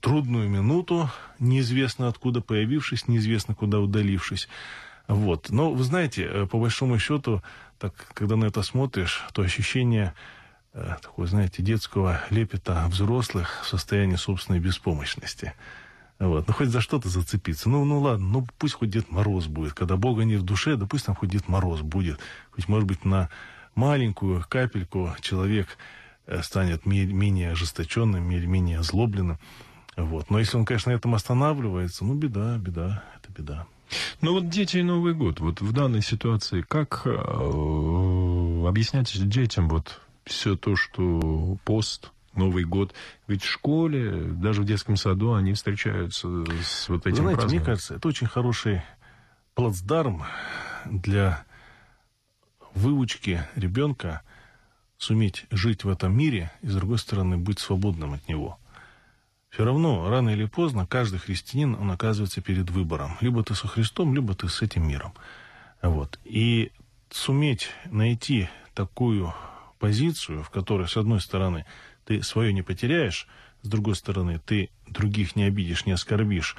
трудную 0.00 0.48
минуту, 0.48 1.10
неизвестно 1.38 2.08
откуда 2.08 2.40
появившись, 2.40 3.08
неизвестно 3.08 3.54
куда 3.54 3.80
удалившись. 3.80 4.48
Вот. 5.08 5.50
Но, 5.50 5.72
вы 5.72 5.82
знаете, 5.82 6.24
э, 6.24 6.46
по 6.46 6.58
большому 6.58 6.98
счету, 6.98 7.42
так, 7.78 7.94
когда 8.14 8.36
на 8.36 8.44
это 8.44 8.62
смотришь, 8.62 9.24
то 9.32 9.42
ощущение 9.42 10.14
э, 10.72 10.96
знаете, 11.16 11.62
детского 11.62 12.20
лепета 12.30 12.86
взрослых 12.88 13.62
в 13.64 13.68
состоянии 13.68 14.16
собственной 14.16 14.60
беспомощности. 14.60 15.54
Вот. 16.18 16.46
Ну, 16.46 16.54
хоть 16.54 16.68
за 16.68 16.80
что-то 16.80 17.08
зацепиться. 17.08 17.68
Ну, 17.68 17.84
ну 17.84 18.00
ладно, 18.00 18.26
ну 18.26 18.46
пусть 18.58 18.74
хоть 18.74 18.90
Дед 18.90 19.10
Мороз 19.10 19.46
будет. 19.46 19.72
Когда 19.72 19.96
Бога 19.96 20.24
не 20.24 20.36
в 20.36 20.42
душе, 20.42 20.76
да 20.76 20.86
пусть 20.86 21.06
там 21.06 21.14
хоть 21.14 21.30
Дед 21.30 21.48
Мороз 21.48 21.80
будет. 21.80 22.20
Хоть, 22.50 22.68
может 22.68 22.86
быть, 22.86 23.04
на 23.04 23.30
маленькую 23.74 24.44
капельку 24.48 25.14
человек 25.22 25.78
станет 26.42 26.86
ме- 26.86 27.06
менее 27.06 27.52
ожесточенным, 27.52 28.22
ме- 28.24 28.46
менее 28.46 28.78
озлобленным. 28.78 29.38
Вот. 29.96 30.30
Но 30.30 30.38
если 30.38 30.56
он, 30.56 30.64
конечно, 30.64 30.92
на 30.92 30.96
этом 30.96 31.14
останавливается, 31.14 32.04
ну, 32.04 32.14
беда, 32.14 32.56
беда, 32.58 33.02
это 33.16 33.32
беда. 33.32 33.66
Ну 34.20 34.32
вот 34.34 34.48
дети 34.48 34.76
и 34.78 34.82
Новый 34.82 35.14
год. 35.14 35.40
Вот 35.40 35.60
в 35.60 35.72
данной 35.72 36.00
ситуации 36.02 36.62
как 36.62 37.02
э, 37.06 37.10
объяснять 38.66 39.10
детям 39.28 39.68
вот 39.68 40.00
все 40.24 40.56
то, 40.56 40.76
что 40.76 41.58
пост, 41.64 42.12
Новый 42.34 42.62
год. 42.64 42.94
Ведь 43.26 43.42
в 43.42 43.48
школе, 43.50 44.22
даже 44.22 44.62
в 44.62 44.64
детском 44.64 44.96
саду 44.96 45.34
они 45.34 45.52
встречаются 45.54 46.28
с 46.62 46.88
вот 46.88 47.04
Вы 47.04 47.10
этим 47.10 47.22
знаете, 47.24 47.24
мне 47.24 47.34
празднованием. 47.34 47.64
кажется, 47.64 47.94
это 47.96 48.06
очень 48.08 48.28
хороший 48.28 48.82
плацдарм 49.56 50.22
для 50.86 51.44
выучки 52.74 53.42
ребенка 53.56 54.22
суметь 55.00 55.46
жить 55.50 55.82
в 55.84 55.88
этом 55.88 56.16
мире 56.16 56.52
и, 56.60 56.68
с 56.68 56.74
другой 56.74 56.98
стороны, 56.98 57.38
быть 57.38 57.58
свободным 57.58 58.12
от 58.12 58.28
него. 58.28 58.58
Все 59.48 59.64
равно, 59.64 60.08
рано 60.08 60.28
или 60.28 60.44
поздно, 60.44 60.86
каждый 60.86 61.18
христианин, 61.18 61.74
он 61.74 61.90
оказывается 61.90 62.42
перед 62.42 62.70
выбором. 62.70 63.16
Либо 63.20 63.42
ты 63.42 63.54
со 63.54 63.66
Христом, 63.66 64.14
либо 64.14 64.34
ты 64.34 64.48
с 64.48 64.62
этим 64.62 64.86
миром. 64.86 65.12
Вот. 65.82 66.20
И 66.24 66.70
суметь 67.10 67.70
найти 67.86 68.48
такую 68.74 69.34
позицию, 69.78 70.44
в 70.44 70.50
которой, 70.50 70.86
с 70.86 70.96
одной 70.98 71.20
стороны, 71.20 71.64
ты 72.04 72.22
свое 72.22 72.52
не 72.52 72.62
потеряешь, 72.62 73.26
с 73.62 73.68
другой 73.68 73.96
стороны, 73.96 74.38
ты 74.38 74.68
других 74.86 75.34
не 75.34 75.44
обидишь, 75.44 75.86
не 75.86 75.92
оскорбишь, 75.92 76.56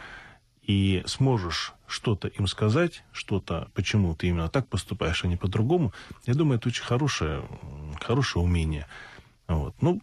и 0.72 1.04
сможешь 1.06 1.74
что-то 1.86 2.30
им 2.30 2.48
сказать, 2.48 3.04
что-то, 3.12 3.68
почему 3.74 4.16
ты 4.16 4.28
именно 4.28 4.48
так 4.48 4.68
поступаешь, 4.70 5.24
а 5.24 5.28
не 5.28 5.36
по-другому, 5.36 5.94
я 6.26 6.34
думаю, 6.34 6.58
это 6.60 6.70
очень 6.70 6.84
хорошее, 6.84 7.44
хорошее 8.00 8.46
умение. 8.46 8.88
Вот. 9.48 9.76
Ну, 9.82 10.02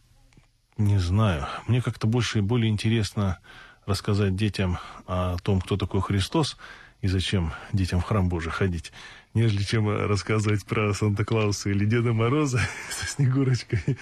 не 0.76 0.98
знаю. 0.98 1.46
Мне 1.66 1.81
как-то 1.81 2.07
больше 2.07 2.38
и 2.38 2.42
более 2.42 2.70
интересно 2.70 3.38
рассказать 3.87 4.37
детям 4.37 4.78
о 5.07 5.38
том, 5.38 5.62
кто 5.62 5.78
такой 5.78 6.02
Христос 6.02 6.59
и 7.00 7.09
зачем 7.09 7.52
детям 7.72 8.00
в 8.00 8.04
храм 8.04 8.28
Божий 8.28 8.52
ходить, 8.52 8.92
нежели 9.33 9.62
чем 9.62 9.88
рассказывать 9.88 10.66
про 10.66 10.92
Санта-Клауса 10.92 11.70
или 11.70 11.87
Деда 11.87 12.12
Мороза 12.12 12.61
со 12.90 13.07
Снегурочкой, 13.07 13.98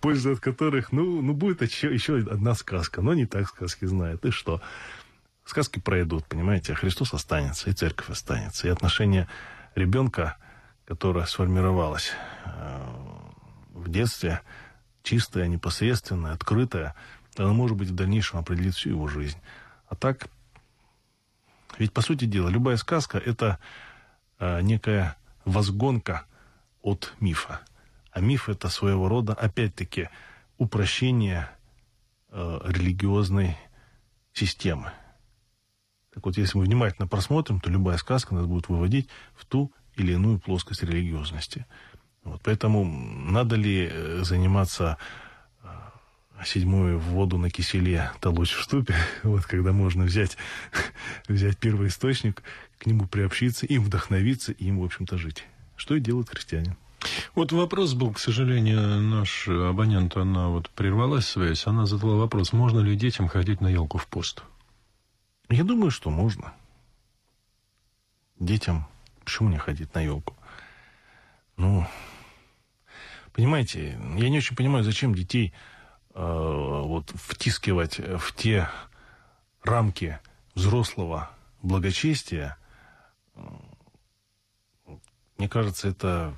польза 0.00 0.32
от 0.32 0.40
которых, 0.40 0.92
ну, 0.92 1.22
ну 1.22 1.32
будет 1.32 1.62
еще, 1.62 1.94
еще 1.94 2.18
одна 2.18 2.54
сказка, 2.54 3.00
но 3.00 3.14
не 3.14 3.24
так 3.24 3.48
сказки 3.48 3.86
знает. 3.86 4.22
И 4.26 4.30
что? 4.30 4.60
Сказки 5.50 5.80
пройдут, 5.80 6.26
понимаете, 6.26 6.74
а 6.74 6.76
Христос 6.76 7.12
останется, 7.12 7.70
и 7.70 7.72
церковь 7.72 8.08
останется, 8.08 8.68
и 8.68 8.70
отношение 8.70 9.26
ребенка, 9.74 10.36
которое 10.84 11.26
сформировалось 11.26 12.12
э, 12.44 12.86
в 13.72 13.90
детстве, 13.90 14.42
чистое, 15.02 15.48
непосредственное, 15.48 16.34
открытое, 16.34 16.94
оно, 17.36 17.52
может 17.52 17.76
быть, 17.76 17.88
в 17.88 17.96
дальнейшем 17.96 18.38
определит 18.38 18.76
всю 18.76 18.90
его 18.90 19.08
жизнь. 19.08 19.38
А 19.88 19.96
так, 19.96 20.28
ведь, 21.78 21.92
по 21.92 22.00
сути 22.00 22.26
дела, 22.26 22.48
любая 22.48 22.76
сказка– 22.76 23.18
это 23.26 23.58
э, 24.38 24.60
некая 24.60 25.16
возгонка 25.44 26.26
от 26.80 27.12
мифа. 27.18 27.58
А 28.12 28.20
миф– 28.20 28.48
это 28.48 28.68
своего 28.68 29.08
рода, 29.08 29.34
опять-таки, 29.34 30.10
упрощение 30.58 31.50
э, 32.28 32.60
религиозной 32.66 33.56
системы. 34.32 34.92
Так 36.20 36.26
вот, 36.26 36.36
если 36.36 36.58
мы 36.58 36.64
внимательно 36.64 37.08
просмотрим, 37.08 37.60
то 37.60 37.70
любая 37.70 37.96
сказка 37.96 38.34
нас 38.34 38.44
будет 38.44 38.68
выводить 38.68 39.08
в 39.34 39.46
ту 39.46 39.72
или 39.96 40.12
иную 40.12 40.38
плоскость 40.38 40.82
религиозности. 40.82 41.64
Вот, 42.24 42.42
поэтому 42.44 42.84
надо 42.84 43.56
ли 43.56 43.88
э, 43.90 44.20
заниматься 44.22 44.98
э, 45.62 45.68
седьмую 46.44 46.98
воду 46.98 47.38
на 47.38 47.48
киселе 47.48 48.10
толочь 48.20 48.52
в 48.52 48.62
ступе, 48.62 48.94
вот 49.22 49.46
когда 49.46 49.72
можно 49.72 50.04
взять, 50.04 50.36
взять 51.26 51.56
первый 51.56 51.88
источник, 51.88 52.42
к 52.76 52.84
нему 52.84 53.06
приобщиться, 53.06 53.64
им 53.64 53.82
вдохновиться, 53.82 54.52
и 54.52 54.66
им, 54.66 54.80
в 54.80 54.84
общем-то, 54.84 55.16
жить. 55.16 55.46
Что 55.74 55.94
и 55.94 56.00
делают 56.00 56.28
христиане. 56.28 56.76
Вот 57.34 57.50
вопрос 57.52 57.94
был, 57.94 58.12
к 58.12 58.18
сожалению, 58.18 59.00
наш 59.00 59.48
абонент, 59.48 60.18
она 60.18 60.48
вот 60.48 60.68
прервалась 60.68 61.28
связь, 61.28 61.66
она 61.66 61.86
задала 61.86 62.16
вопрос, 62.16 62.52
можно 62.52 62.80
ли 62.80 62.94
детям 62.94 63.26
ходить 63.26 63.62
на 63.62 63.68
елку 63.68 63.96
в 63.96 64.06
пост? 64.06 64.42
Я 65.50 65.64
думаю, 65.64 65.90
что 65.90 66.10
можно. 66.10 66.54
Детям 68.38 68.86
почему 69.24 69.48
не 69.48 69.58
ходить 69.58 69.92
на 69.94 70.00
елку? 70.00 70.36
Ну, 71.56 71.84
понимаете, 73.32 73.98
я 74.16 74.28
не 74.30 74.38
очень 74.38 74.54
понимаю, 74.54 74.84
зачем 74.84 75.12
детей 75.12 75.52
э, 76.14 76.22
вот 76.22 77.10
втискивать 77.10 77.98
в 77.98 78.32
те 78.36 78.70
рамки 79.64 80.20
взрослого 80.54 81.30
благочестия. 81.62 82.56
Мне 85.36 85.48
кажется, 85.48 85.88
это 85.88 86.32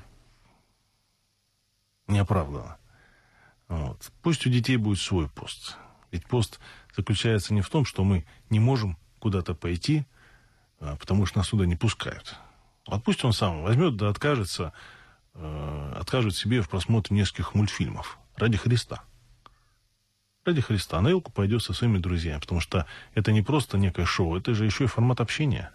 неоправданно. 2.06 2.78
Вот. 3.68 4.10
Пусть 4.22 4.46
у 4.46 4.50
детей 4.50 4.78
будет 4.78 5.00
свой 5.00 5.28
пост. 5.28 5.76
Ведь 6.10 6.26
пост 6.26 6.60
заключается 6.96 7.52
не 7.52 7.60
в 7.60 7.68
том, 7.68 7.84
что 7.84 8.04
мы 8.04 8.24
не 8.48 8.58
можем 8.58 8.96
куда-то 9.22 9.54
пойти, 9.54 10.04
а, 10.80 10.96
потому 10.96 11.26
что 11.26 11.38
нас 11.38 11.48
туда 11.48 11.64
не 11.64 11.76
пускают. 11.76 12.34
Вот 12.88 13.04
пусть 13.04 13.24
он 13.24 13.32
сам 13.32 13.62
возьмет 13.62 13.96
да 13.96 14.08
откажется 14.08 14.72
э, 15.34 15.92
откажет 15.96 16.34
себе 16.34 16.60
в 16.60 16.68
просмотре 16.68 17.16
нескольких 17.16 17.54
мультфильмов 17.54 18.18
ради 18.36 18.56
Христа. 18.56 19.04
Ради 20.44 20.60
Христа. 20.60 21.00
На 21.00 21.08
елку 21.08 21.30
пойдет 21.30 21.62
со 21.62 21.72
своими 21.72 21.98
друзьями, 21.98 22.40
потому 22.40 22.60
что 22.60 22.86
это 23.14 23.30
не 23.30 23.42
просто 23.42 23.78
некое 23.78 24.06
шоу, 24.06 24.36
это 24.36 24.54
же 24.54 24.64
еще 24.64 24.84
и 24.84 24.88
формат 24.88 25.20
общения. 25.20 25.70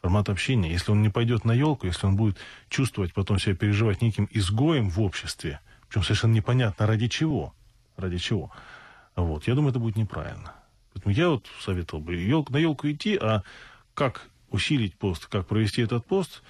Формат 0.00 0.28
общения. 0.28 0.70
Если 0.70 0.92
он 0.92 1.02
не 1.02 1.08
пойдет 1.08 1.44
на 1.44 1.50
елку, 1.50 1.88
если 1.88 2.06
он 2.06 2.14
будет 2.14 2.38
чувствовать, 2.68 3.12
потом 3.12 3.40
себя 3.40 3.56
переживать 3.56 4.00
неким 4.02 4.28
изгоем 4.30 4.88
в 4.88 5.00
обществе, 5.00 5.58
причем 5.88 6.04
совершенно 6.04 6.34
непонятно 6.34 6.86
ради 6.86 7.08
чего, 7.08 7.52
ради 7.96 8.18
чего, 8.18 8.52
вот, 9.16 9.48
я 9.48 9.56
думаю, 9.56 9.70
это 9.70 9.80
будет 9.80 9.96
неправильно. 9.96 10.54
Поэтому 11.04 11.14
я 11.14 11.30
вот 11.30 11.46
советовал 11.60 12.02
бы 12.02 12.14
елку, 12.14 12.52
на 12.52 12.58
елку 12.58 12.90
идти, 12.90 13.16
а 13.16 13.42
как 13.94 14.28
усилить 14.50 14.94
пост, 14.94 15.26
как 15.26 15.46
провести 15.46 15.82
этот 15.82 16.06
пост, 16.06 16.42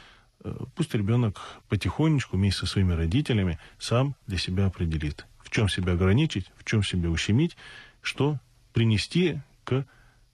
э, 0.44 0.54
пусть 0.74 0.94
ребенок 0.94 1.40
потихонечку 1.68 2.36
вместе 2.36 2.60
со 2.60 2.66
своими 2.66 2.92
родителями 2.92 3.58
сам 3.78 4.14
для 4.26 4.38
себя 4.38 4.66
определит 4.66 5.26
в 5.48 5.50
чем 5.50 5.68
себя 5.68 5.94
ограничить, 5.94 6.52
в 6.56 6.64
чем 6.64 6.82
себя 6.82 7.08
ущемить, 7.08 7.56
что 8.02 8.38
принести 8.74 9.40
к 9.64 9.86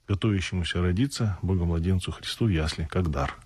готовящемуся 0.08 0.82
родиться 0.82 1.38
Богомладенцу 1.42 2.10
Христу 2.10 2.46
в 2.46 2.48
ясли, 2.48 2.88
как 2.90 3.10
дар. 3.10 3.36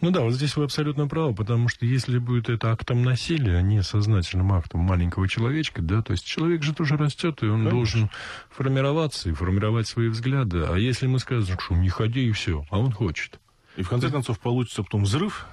Ну 0.00 0.10
да, 0.10 0.20
вот 0.20 0.32
здесь 0.34 0.56
вы 0.56 0.64
абсолютно 0.64 1.06
правы, 1.08 1.34
потому 1.34 1.68
что 1.68 1.86
если 1.86 2.18
будет 2.18 2.48
это 2.48 2.70
актом 2.70 3.02
насилия, 3.02 3.58
а 3.58 3.62
не 3.62 3.82
сознательным 3.82 4.52
актом 4.52 4.80
маленького 4.80 5.28
человечка, 5.28 5.82
да, 5.82 6.02
то 6.02 6.12
есть 6.12 6.24
человек 6.24 6.62
же 6.62 6.74
тоже 6.74 6.96
растет, 6.96 7.42
и 7.42 7.46
он 7.46 7.58
Конечно. 7.58 7.70
должен 7.70 8.10
формироваться 8.50 9.30
и 9.30 9.32
формировать 9.32 9.86
свои 9.86 10.08
взгляды. 10.08 10.64
А 10.64 10.76
если 10.76 11.06
мы 11.06 11.18
скажем, 11.18 11.58
что 11.58 11.74
не 11.74 11.88
ходи 11.88 12.28
и 12.28 12.32
все, 12.32 12.64
а 12.70 12.78
он 12.78 12.92
хочет. 12.92 13.40
И 13.76 13.82
в 13.82 13.88
конце 13.88 14.10
концов 14.10 14.38
получится 14.38 14.82
потом 14.82 15.04
взрыв 15.04 15.46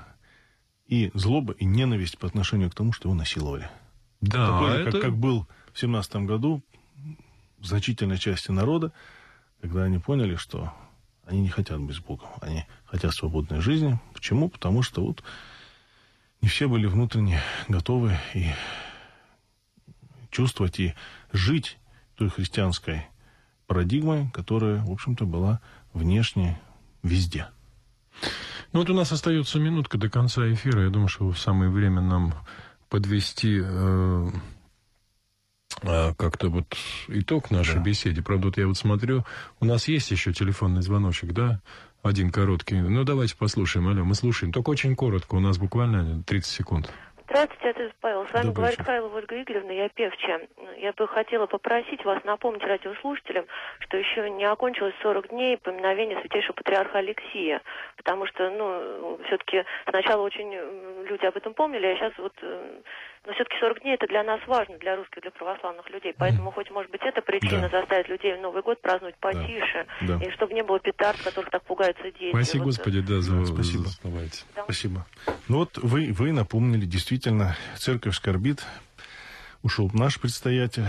и 0.87 1.09
злоба, 1.13 1.53
и 1.53 1.65
ненависть 1.65 2.17
по 2.17 2.27
отношению 2.27 2.69
к 2.69 2.75
тому, 2.75 2.91
что 2.91 3.09
его 3.09 3.17
насиловали. 3.17 3.69
Да, 4.19 4.47
Такой 4.47 4.71
же, 4.71 4.77
это... 4.81 4.91
как, 4.91 5.01
как 5.01 5.17
был 5.17 5.47
в 5.73 5.79
семнадцатом 5.79 6.27
году 6.27 6.63
значительной 7.61 8.17
части 8.17 8.51
народа, 8.51 8.91
когда 9.61 9.83
они 9.83 9.99
поняли, 9.99 10.35
что 10.35 10.73
они 11.25 11.41
не 11.41 11.49
хотят 11.49 11.79
быть 11.79 11.95
с 11.95 11.99
Богом, 11.99 12.27
они 12.41 12.65
хотят 12.85 13.13
свободной 13.13 13.61
жизни. 13.61 13.99
Почему? 14.21 14.49
Потому 14.49 14.83
что 14.83 15.03
вот 15.03 15.23
не 16.43 16.47
все 16.47 16.67
были 16.67 16.85
внутренне 16.85 17.41
готовы 17.67 18.19
и 18.35 18.51
чувствовать 20.29 20.79
и 20.79 20.93
жить 21.33 21.79
той 22.13 22.29
христианской 22.29 23.07
парадигмой, 23.65 24.29
которая, 24.29 24.83
в 24.83 24.91
общем-то, 24.91 25.25
была 25.25 25.59
внешне 25.91 26.61
везде. 27.01 27.47
Ну 28.73 28.81
вот 28.81 28.91
у 28.91 28.93
нас 28.93 29.11
остается 29.11 29.57
минутка 29.57 29.97
до 29.97 30.07
конца 30.07 30.43
эфира. 30.53 30.83
Я 30.83 30.91
думаю, 30.91 31.07
что 31.07 31.27
в 31.27 31.39
самое 31.39 31.71
время 31.71 32.01
нам 32.01 32.35
подвести 32.89 33.59
э, 33.59 34.29
а, 35.81 36.13
как-то 36.13 36.49
вот 36.49 36.77
итог 37.07 37.49
нашей 37.49 37.77
да. 37.77 37.81
беседе. 37.81 38.21
Правда, 38.21 38.47
вот 38.47 38.57
я 38.59 38.67
вот 38.67 38.77
смотрю, 38.77 39.25
у 39.59 39.65
нас 39.65 39.87
есть 39.87 40.11
еще 40.11 40.31
телефонный 40.31 40.83
звоночек, 40.83 41.33
да? 41.33 41.59
Один 42.03 42.31
короткий. 42.31 42.75
Ну, 42.81 43.03
давайте 43.03 43.37
послушаем. 43.37 43.87
Алло, 43.87 44.03
мы 44.03 44.15
слушаем. 44.15 44.51
Только 44.51 44.71
очень 44.71 44.95
коротко, 44.95 45.35
у 45.35 45.39
нас 45.39 45.59
буквально 45.59 46.23
30 46.23 46.51
секунд. 46.51 46.91
Здравствуйте, 47.25 47.69
отец 47.69 47.91
Павел. 48.01 48.27
С 48.27 48.33
вами 48.33 48.47
Добрый 48.47 48.55
говорит 48.55 48.83
Кайлова 48.83 49.17
Ольга 49.17 49.41
Игоревна, 49.41 49.71
я 49.71 49.87
певчая. 49.87 50.49
Я 50.79 50.91
бы 50.91 51.07
хотела 51.07 51.45
попросить 51.45 52.03
вас 52.03 52.21
напомнить 52.25 52.63
радиослушателям, 52.63 53.45
что 53.79 53.97
еще 53.97 54.29
не 54.31 54.43
окончилось 54.43 54.95
40 55.01 55.29
дней 55.29 55.57
поминовения 55.57 56.19
святейшего 56.19 56.53
патриарха 56.53 56.97
Алексия, 56.97 57.61
потому 57.95 58.25
что, 58.25 58.49
ну, 58.49 59.17
все-таки 59.27 59.63
сначала 59.89 60.23
очень 60.23 60.51
люди 61.07 61.25
об 61.25 61.37
этом 61.37 61.53
помнили, 61.53 61.85
а 61.85 61.95
сейчас 61.95 62.13
вот 62.17 62.33
э, 62.41 62.81
но 63.25 63.33
все-таки 63.33 63.55
40 63.59 63.81
дней 63.81 63.93
это 63.93 64.07
для 64.07 64.23
нас 64.23 64.39
важно, 64.47 64.77
для 64.79 64.95
русских, 64.95 65.21
для 65.21 65.31
православных 65.31 65.87
людей. 65.91 66.13
Поэтому 66.17 66.49
mm. 66.49 66.53
хоть, 66.53 66.71
может 66.71 66.91
быть, 66.91 67.01
это 67.03 67.21
причина 67.21 67.69
да. 67.69 67.79
заставить 67.79 68.09
людей 68.09 68.35
в 68.35 68.41
Новый 68.41 68.63
год 68.63 68.81
праздновать 68.81 69.15
потише, 69.19 69.85
да. 70.01 70.17
Да. 70.17 70.25
и 70.25 70.31
чтобы 70.31 70.53
не 70.53 70.63
было 70.63 70.79
петард, 70.79 71.21
которых 71.21 71.51
так 71.51 71.63
пугаются 71.63 72.03
дети. 72.03 72.31
Спасибо, 72.31 72.63
вот. 72.63 72.69
Господи, 72.69 73.01
да, 73.01 73.21
за, 73.21 73.45
спасибо. 73.45 73.83
За, 73.83 73.99
да. 74.55 74.63
Спасибо. 74.63 75.05
Ну 75.47 75.57
вот 75.57 75.77
вы, 75.77 76.11
вы 76.11 76.31
напомнили, 76.31 76.85
действительно, 76.85 77.55
церковь 77.75 78.15
скорбит, 78.15 78.65
ушел 79.61 79.91
наш 79.93 80.19
предстоятель, 80.19 80.85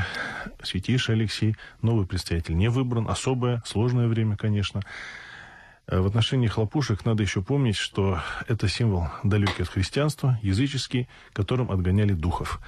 святейший 0.63 1.17
Алексей, 1.17 1.57
новый 1.83 2.07
предстоятель 2.07 2.57
не 2.57 2.69
выбран, 2.69 3.09
особое, 3.09 3.63
сложное 3.67 4.09
время, 4.09 4.39
конечно. 4.39 4.81
Э, 5.87 6.01
в 6.01 6.07
отношении 6.07 6.47
хлопушек 6.49 7.05
надо 7.05 7.23
еще 7.23 7.43
помнить, 7.43 7.77
что 7.77 8.21
это 8.49 8.69
символ 8.69 9.09
далекий 9.23 9.63
от 9.63 9.69
христианства, 9.69 10.39
языческий, 10.43 11.09
которым 11.33 11.71
отгоняли 11.71 12.13
духов. 12.13 12.61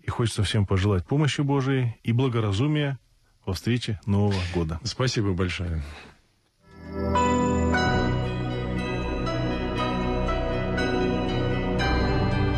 И 0.00 0.10
хочется 0.10 0.42
всем 0.42 0.66
пожелать 0.66 1.06
помощи 1.06 1.40
Божией 1.42 1.96
и 2.02 2.12
благоразумия 2.12 2.98
во 3.46 3.54
встрече 3.54 4.00
Нового 4.06 4.40
года. 4.54 4.80
Спасибо 4.84 5.32
большое. 5.32 5.82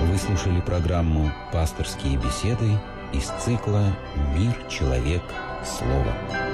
Вы 0.01 0.19
слушали 0.19 0.61
программу 0.61 1.33
«Пасторские 1.53 2.17
беседы» 2.17 2.79
из 3.13 3.27
цикла 3.43 3.95
«Мир, 4.35 4.55
человек, 4.69 5.23
слово». 5.65 6.54